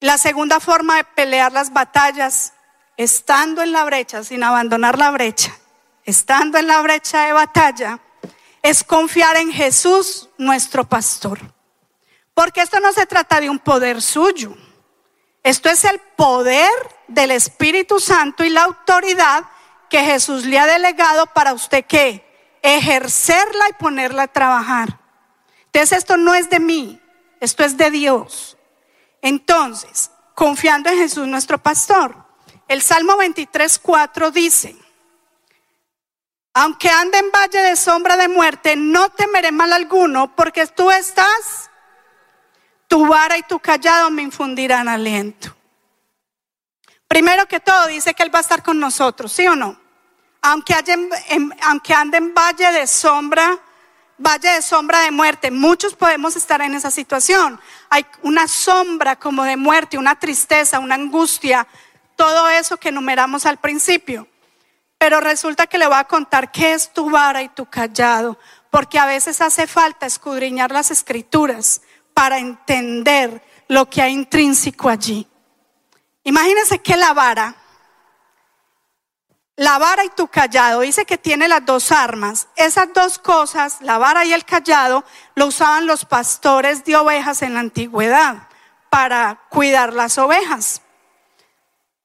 [0.00, 2.52] La segunda forma de pelear las batallas,
[2.96, 5.56] estando en la brecha, sin abandonar la brecha,
[6.04, 7.98] estando en la brecha de batalla,
[8.62, 11.38] es confiar en Jesús, nuestro pastor.
[12.34, 14.54] Porque esto no se trata de un poder suyo.
[15.42, 16.70] Esto es el poder
[17.08, 19.44] del Espíritu Santo y la autoridad
[19.88, 22.24] que Jesús le ha delegado para usted que
[22.62, 24.98] ejercerla y ponerla a trabajar.
[25.66, 27.00] Entonces esto no es de mí,
[27.40, 28.56] esto es de Dios.
[29.22, 32.16] Entonces, confiando en Jesús nuestro pastor,
[32.68, 34.76] el Salmo 23, 4 dice,
[36.54, 41.70] aunque ande en valle de sombra de muerte, no temeré mal alguno, porque tú estás
[42.88, 45.55] tu vara y tu callado me infundirán aliento.
[47.16, 49.80] Primero que todo dice que Él va a estar con nosotros, ¿sí o no?
[50.42, 50.74] Aunque,
[51.62, 53.58] aunque ande en valle de sombra,
[54.18, 57.58] valle de sombra de muerte, muchos podemos estar en esa situación.
[57.88, 61.66] Hay una sombra como de muerte, una tristeza, una angustia,
[62.16, 64.28] todo eso que enumeramos al principio.
[64.98, 68.38] Pero resulta que le voy a contar qué es tu vara y tu callado,
[68.70, 71.80] porque a veces hace falta escudriñar las escrituras
[72.12, 75.26] para entender lo que hay intrínseco allí.
[76.26, 77.54] Imagínense que la vara,
[79.54, 82.48] la vara y tu callado, dice que tiene las dos armas.
[82.56, 85.04] Esas dos cosas, la vara y el callado,
[85.36, 88.48] lo usaban los pastores de ovejas en la antigüedad
[88.90, 90.82] para cuidar las ovejas.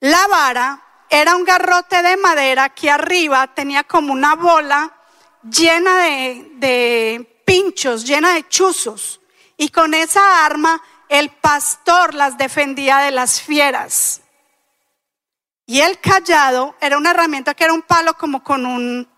[0.02, 4.94] La vara era un garrote de madera que arriba tenía como una bola
[5.42, 9.20] llena de, de pinchos, llena de chuzos.
[9.58, 10.80] Y con esa arma
[11.12, 14.22] el pastor las defendía de las fieras.
[15.66, 19.10] Y el callado era una herramienta que era un palo como con un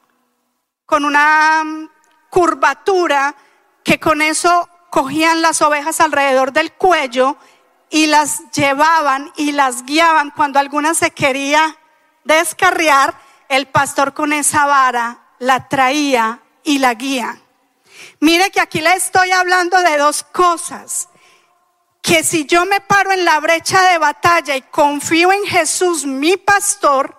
[0.88, 1.90] con una mm,
[2.32, 3.36] curvatura
[3.84, 7.38] que con eso cogían las ovejas alrededor del cuello
[7.92, 11.78] y las llevaban y las guiaban cuando alguna se quería
[12.24, 13.14] descarriar,
[13.50, 17.40] el pastor con esa vara la traía y la guía.
[18.20, 21.10] Mire que aquí le estoy hablando de dos cosas.
[22.04, 26.36] Que si yo me paro en la brecha de batalla y confío en Jesús, mi
[26.36, 27.18] pastor,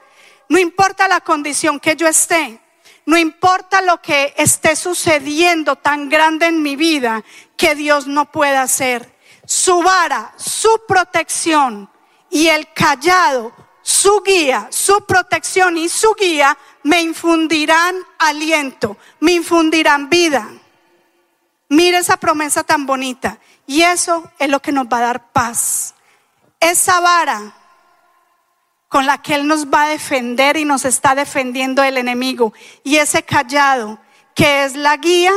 [0.50, 2.60] no importa la condición que yo esté,
[3.06, 7.24] no importa lo que esté sucediendo tan grande en mi vida,
[7.56, 9.14] que Dios no pueda hacer.
[9.46, 11.90] Su vara, su protección
[12.28, 20.10] y el callado, su guía, su protección y su guía me infundirán aliento, me infundirán
[20.10, 20.46] vida.
[21.74, 23.38] Mira esa promesa tan bonita.
[23.66, 25.94] Y eso es lo que nos va a dar paz.
[26.60, 27.52] Esa vara
[28.88, 32.54] con la que Él nos va a defender y nos está defendiendo el enemigo.
[32.84, 33.98] Y ese callado
[34.36, 35.32] que es la guía,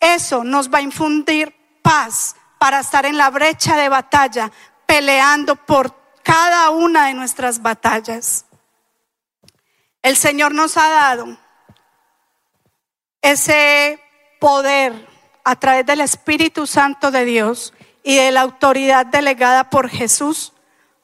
[0.00, 4.50] eso nos va a infundir paz para estar en la brecha de batalla,
[4.84, 8.46] peleando por cada una de nuestras batallas.
[10.02, 11.38] El Señor nos ha dado
[13.22, 14.02] ese
[14.40, 15.09] poder
[15.44, 17.72] a través del Espíritu Santo de Dios
[18.02, 20.52] y de la autoridad delegada por Jesús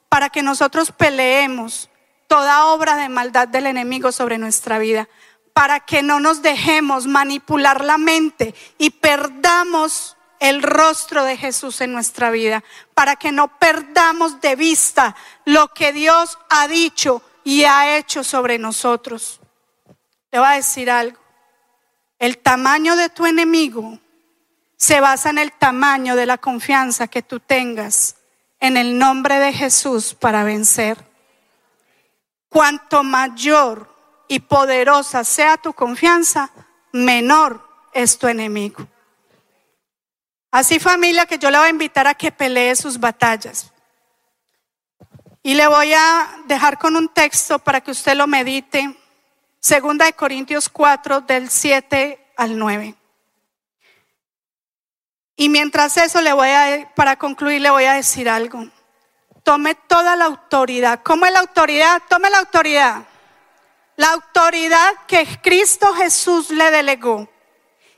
[0.09, 1.89] para que nosotros peleemos
[2.27, 5.07] toda obra de maldad del enemigo sobre nuestra vida,
[5.53, 11.93] para que no nos dejemos manipular la mente y perdamos el rostro de Jesús en
[11.93, 12.63] nuestra vida,
[12.93, 15.15] para que no perdamos de vista
[15.45, 19.39] lo que Dios ha dicho y ha hecho sobre nosotros.
[20.31, 21.17] Le voy a decir algo.
[22.19, 23.99] El tamaño de tu enemigo
[24.77, 28.15] se basa en el tamaño de la confianza que tú tengas
[28.59, 30.97] en el nombre de Jesús para vencer.
[32.49, 33.93] Cuanto mayor
[34.27, 36.51] y poderosa sea tu confianza,
[36.91, 38.87] menor es tu enemigo.
[40.51, 43.71] Así familia que yo le voy a invitar a que pelee sus batallas.
[45.43, 48.95] Y le voy a dejar con un texto para que usted lo medite.
[49.59, 52.95] Segunda de Corintios 4 del 7 al 9.
[55.39, 58.67] Y mientras eso le voy a, para concluir, le voy a decir algo.
[59.43, 61.01] Tome toda la autoridad.
[61.03, 62.01] ¿Cómo es la autoridad?
[62.09, 63.03] Tome la autoridad.
[63.95, 67.29] La autoridad que Cristo Jesús le delegó.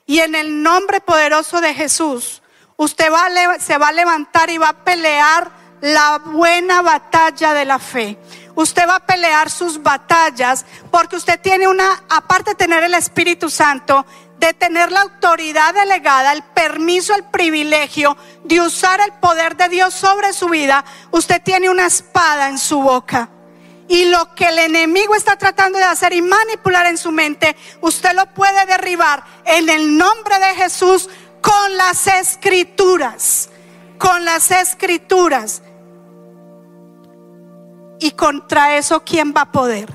[0.06, 2.42] Y en el nombre poderoso de Jesús,
[2.76, 5.50] usted va se va a levantar y va a pelear
[5.82, 8.18] la buena batalla de la fe.
[8.56, 13.50] Usted va a pelear sus batallas porque usted tiene una, aparte de tener el Espíritu
[13.50, 14.06] Santo,
[14.40, 18.16] de tener la autoridad delegada, el permiso, el privilegio
[18.46, 22.82] de usar el poder de Dios sobre su vida, usted tiene una espada en su
[22.82, 23.30] boca.
[23.90, 28.14] Y lo que el enemigo está tratando de hacer y manipular en su mente, usted
[28.14, 31.10] lo puede derribar en el nombre de Jesús
[31.42, 33.50] con las escrituras.
[33.98, 35.64] Con las escrituras.
[38.00, 39.90] Y contra eso, ¿quién va a poder?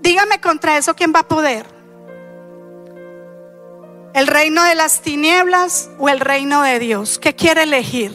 [0.00, 1.77] Dígame contra eso, ¿quién va a poder?
[4.18, 7.20] ¿El reino de las tinieblas o el reino de Dios?
[7.20, 8.12] ¿Qué quiere elegir?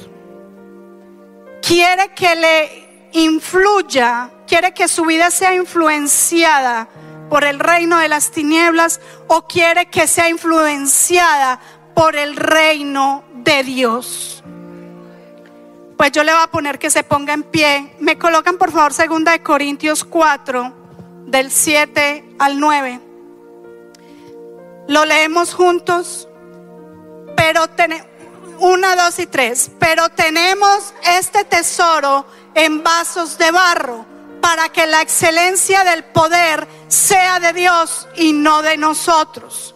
[1.65, 4.29] ¿Quiere que le influya?
[4.45, 6.89] ¿Quiere que su vida sea influenciada
[7.29, 11.61] por el reino de las tinieblas o quiere que sea influenciada
[11.95, 14.43] por el reino de Dios?
[15.95, 17.95] Pues yo le voy a poner que se ponga en pie.
[18.01, 20.73] Me colocan por favor segunda de Corintios 4
[21.27, 23.12] del 7 al 9.
[24.87, 26.27] Lo leemos juntos,
[27.35, 27.65] pero
[28.59, 29.71] una, dos y tres.
[29.79, 34.05] Pero tenemos este tesoro en vasos de barro
[34.41, 39.75] para que la excelencia del poder sea de Dios y no de nosotros.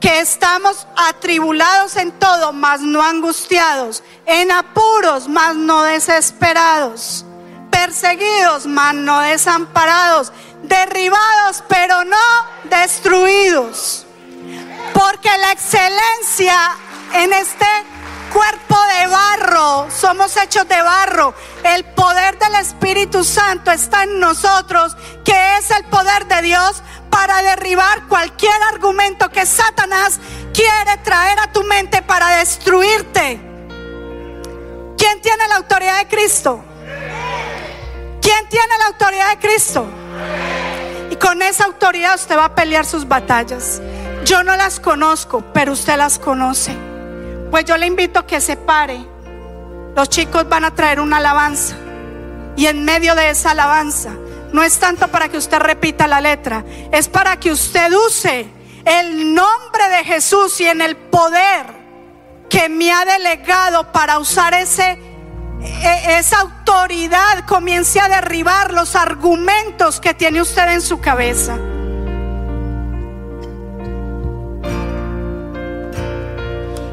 [0.00, 7.24] Que estamos atribulados en todo, mas no angustiados, en apuros, mas no desesperados,
[7.70, 10.32] perseguidos, mas no desamparados,
[10.62, 12.16] derribados, pero no
[12.68, 14.06] destruidos.
[14.92, 16.76] Porque la excelencia
[17.14, 17.66] en este
[18.32, 21.34] cuerpo de barro, somos hechos de barro.
[21.64, 27.42] El poder del Espíritu Santo está en nosotros, que es el poder de Dios para
[27.42, 30.18] derribar cualquier argumento que Satanás
[30.52, 33.40] quiere traer a tu mente para destruirte.
[34.98, 36.64] ¿Quién tiene la autoridad de Cristo?
[38.20, 39.86] ¿Quién tiene la autoridad de Cristo?
[41.20, 43.80] Con esa autoridad usted va a pelear sus batallas.
[44.24, 46.76] Yo no las conozco, pero usted las conoce.
[47.50, 48.98] Pues yo le invito a que se pare.
[49.94, 51.76] Los chicos van a traer una alabanza.
[52.56, 54.10] Y en medio de esa alabanza,
[54.52, 58.46] no es tanto para que usted repita la letra, es para que usted use
[58.84, 61.66] el nombre de Jesús y en el poder
[62.48, 64.98] que me ha delegado para usar ese
[65.62, 71.56] esa autoridad comience a derribar los argumentos que tiene usted en su cabeza.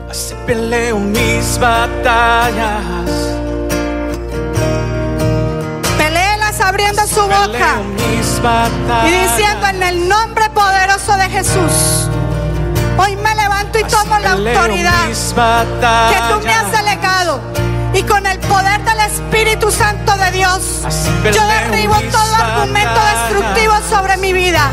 [0.09, 2.83] Así peleo mis batallas.
[5.97, 7.81] Peléelas abriendo su boca
[9.07, 12.09] y diciendo en el nombre poderoso de Jesús.
[12.97, 17.52] Hoy me levanto y Así tomo la autoridad que tú me has delegado.
[17.93, 20.81] Y con el poder del Espíritu Santo de Dios,
[21.23, 24.71] yo derribo todo argumento destructivo sobre mi vida,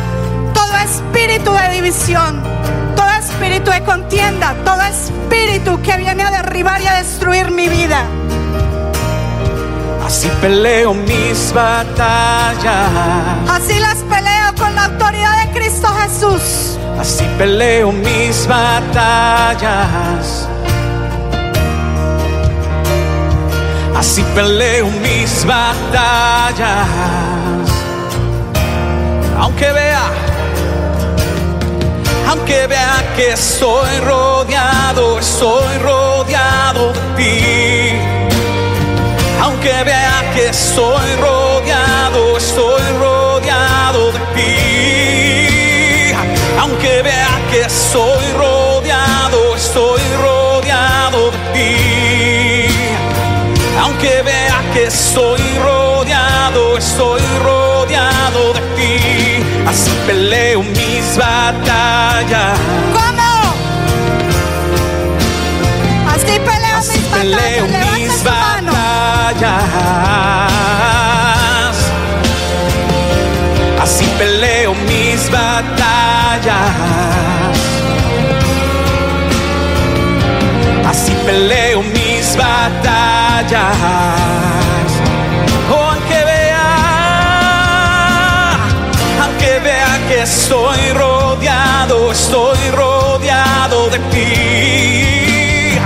[0.55, 2.43] todo espíritu de división,
[2.97, 8.05] todo espíritu de contienda, todo espíritu que viene a derribar y a destruir mi vida.
[10.05, 12.91] Así peleo mis batallas.
[13.49, 16.79] Así las peleo con la autoridad de Cristo Jesús.
[16.99, 20.49] Así peleo mis batallas.
[23.97, 26.89] Así peleo mis batallas.
[29.39, 30.03] Aunque vea,
[32.29, 38.21] aunque vea que estoy rodeado, estoy rodeado de ti.
[39.43, 46.15] Aunque vea que estoy rodeado, estoy rodeado de ti.
[46.59, 50.00] Aunque vea que estoy rodeado, estoy
[54.03, 59.45] Aunque vea que estoy rodeado, estoy rodeado de ti.
[59.69, 62.59] Así peleo mis batallas.
[62.95, 63.53] ¿Cómo?
[66.15, 67.99] Así peleo Así mis peleo batallas.
[67.99, 69.67] Mis batallas.
[73.83, 76.71] Así peleo mis batallas.
[80.89, 81.70] Así peleo
[82.51, 83.77] batallas.
[85.73, 86.71] Oh, aunque vea,
[89.25, 95.79] aunque vea que estoy rodeado, estoy rodeado de ti.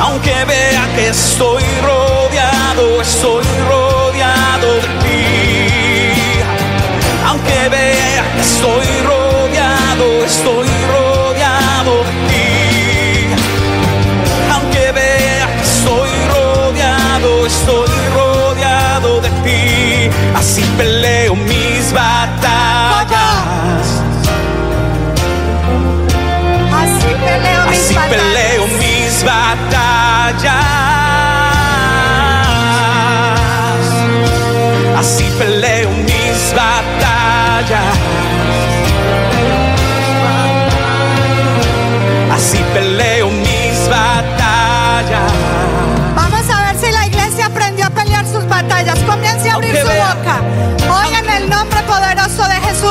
[0.00, 5.03] Aunque vea que estoy rodeado, estoy rodeado de ti.
[20.76, 23.14] Peleo mis batallas.
[26.72, 28.14] Así peleo mis Así batallas.
[28.14, 30.64] peleo mis batallas.
[34.98, 37.98] Así peleo mis batallas.
[42.32, 45.32] Así peleo mis batallas.
[46.14, 48.98] Vamos a ver si la iglesia aprendió a pelear sus batallas.
[49.00, 49.98] Comience a abrir Aunque su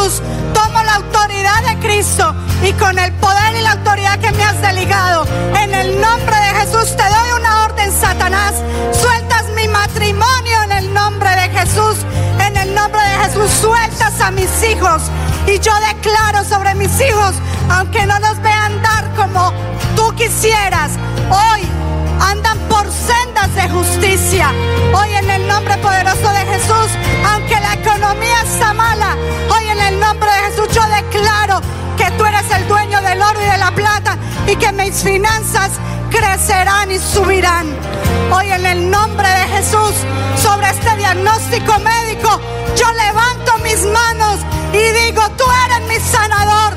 [0.03, 4.61] Tomo la autoridad de Cristo y con el poder y la autoridad que me has
[4.61, 5.25] delegado,
[5.55, 8.53] en el nombre de Jesús te doy una orden, Satanás.
[8.91, 11.95] Sueltas mi matrimonio en el nombre de Jesús.
[12.37, 15.03] En el nombre de Jesús sueltas a mis hijos.
[15.47, 17.35] Y yo declaro sobre mis hijos,
[17.69, 19.53] aunque no los vean dar como
[19.95, 20.91] tú quisieras,
[21.29, 21.61] hoy
[22.19, 24.51] andan por sendas de justicia.
[24.93, 26.89] Hoy en el nombre poderoso de Jesús,
[27.31, 29.15] aunque la economía está mala,
[29.53, 31.61] hoy en el nombre de Jesús yo declaro
[31.95, 34.17] que tú eres el dueño del oro y de la plata
[34.47, 35.69] y que mis finanzas
[36.09, 37.67] crecerán y subirán.
[38.31, 39.93] Hoy en el nombre de Jesús,
[40.35, 42.41] sobre este diagnóstico médico,
[42.75, 44.39] yo levanto mis manos
[44.73, 46.73] y digo, tú eres mi sanador,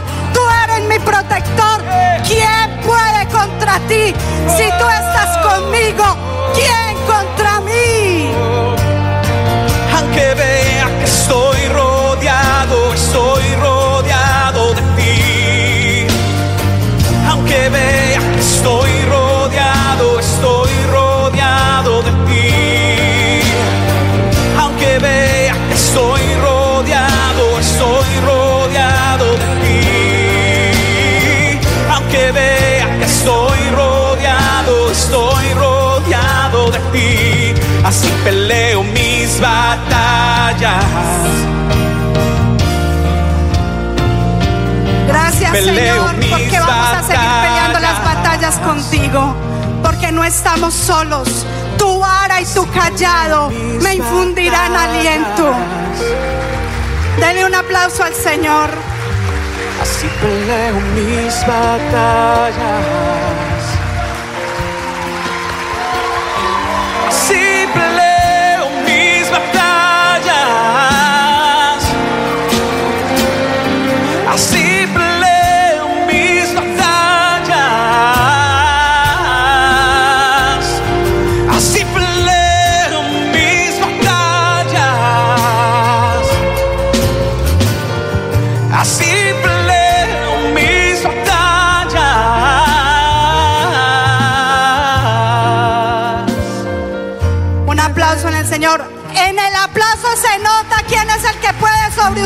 [0.64, 1.82] eres mi protector.
[2.26, 4.14] ¿Quién puede contra ti?
[4.56, 6.04] Si tú estás conmigo,
[6.54, 6.95] ¿quién
[40.56, 40.84] batallas.
[45.06, 48.14] Gracias Peleo Señor, mis porque vamos a seguir peleando las batallas.
[48.14, 49.34] batallas contigo,
[49.82, 51.46] porque no estamos solos.
[51.78, 53.50] Tu vara y tu callado
[53.82, 55.54] me infundirán aliento.
[57.20, 58.70] Dele un aplauso al Señor.
[59.80, 62.56] Así peleo mis batallas.
[67.08, 68.05] Así peleo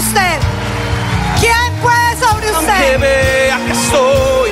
[0.01, 0.38] usted.
[1.40, 3.01] ¿Quién puede sobre Aunque usted?
[3.01, 4.51] vea que estoy,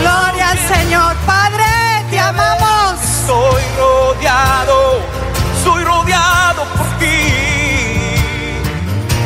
[0.00, 1.14] Gloria al Señor.
[1.26, 1.64] Padre,
[2.10, 2.94] te amamos.
[3.02, 5.00] estoy rodeado,
[5.62, 7.18] soy rodeado por ti.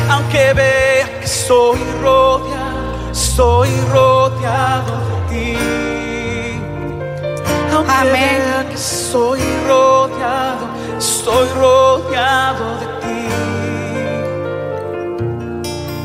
[0.09, 5.57] Aunque vea que estoy rodeado, estoy rodeado de ti.
[7.73, 8.13] Aunque Amén.
[8.13, 10.54] vea que estoy rodeado,
[11.25, 13.25] estoy rodeado de ti.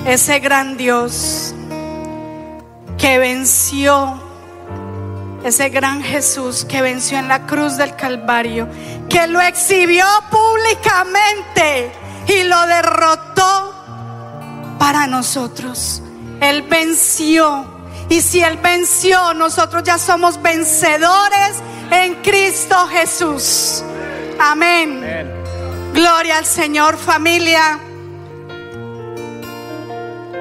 [0.06, 1.54] Ese gran Dios
[2.96, 4.18] que venció,
[5.44, 8.66] ese gran Jesús que venció en la cruz del Calvario,
[9.10, 11.92] que lo exhibió públicamente
[12.26, 13.74] y lo derrotó
[14.78, 16.00] para nosotros.
[16.40, 17.78] Él venció.
[18.08, 21.58] Y si Él venció, nosotros ya somos vencedores
[21.90, 23.84] en Cristo Jesús.
[24.42, 25.04] Amén.
[25.92, 27.78] Gloria al Señor, familia.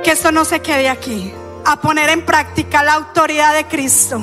[0.03, 1.33] Que esto no se quede aquí.
[1.65, 4.21] A poner en práctica la autoridad de Cristo.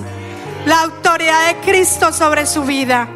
[0.64, 3.06] La autoridad de Cristo sobre su vida.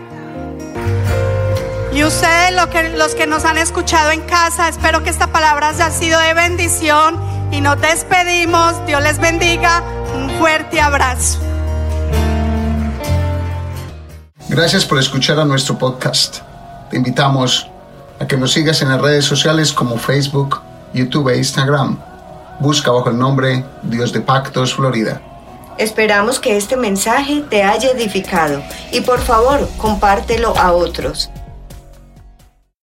[1.95, 5.71] Y ustedes, lo que, los que nos han escuchado en casa, espero que esta palabra
[5.71, 7.19] haya sido de bendición.
[7.51, 8.85] Y nos despedimos.
[8.87, 9.83] Dios les bendiga.
[10.15, 11.41] Un fuerte abrazo.
[14.49, 16.50] Gracias por escuchar a nuestro podcast.
[16.91, 17.71] Te invitamos
[18.19, 20.61] a que nos sigas en las redes sociales como Facebook,
[20.93, 21.99] YouTube e Instagram.
[22.59, 25.21] Busca bajo el nombre Dios de Pactos Florida.
[25.79, 31.31] Esperamos que este mensaje te haya edificado y por favor compártelo a otros.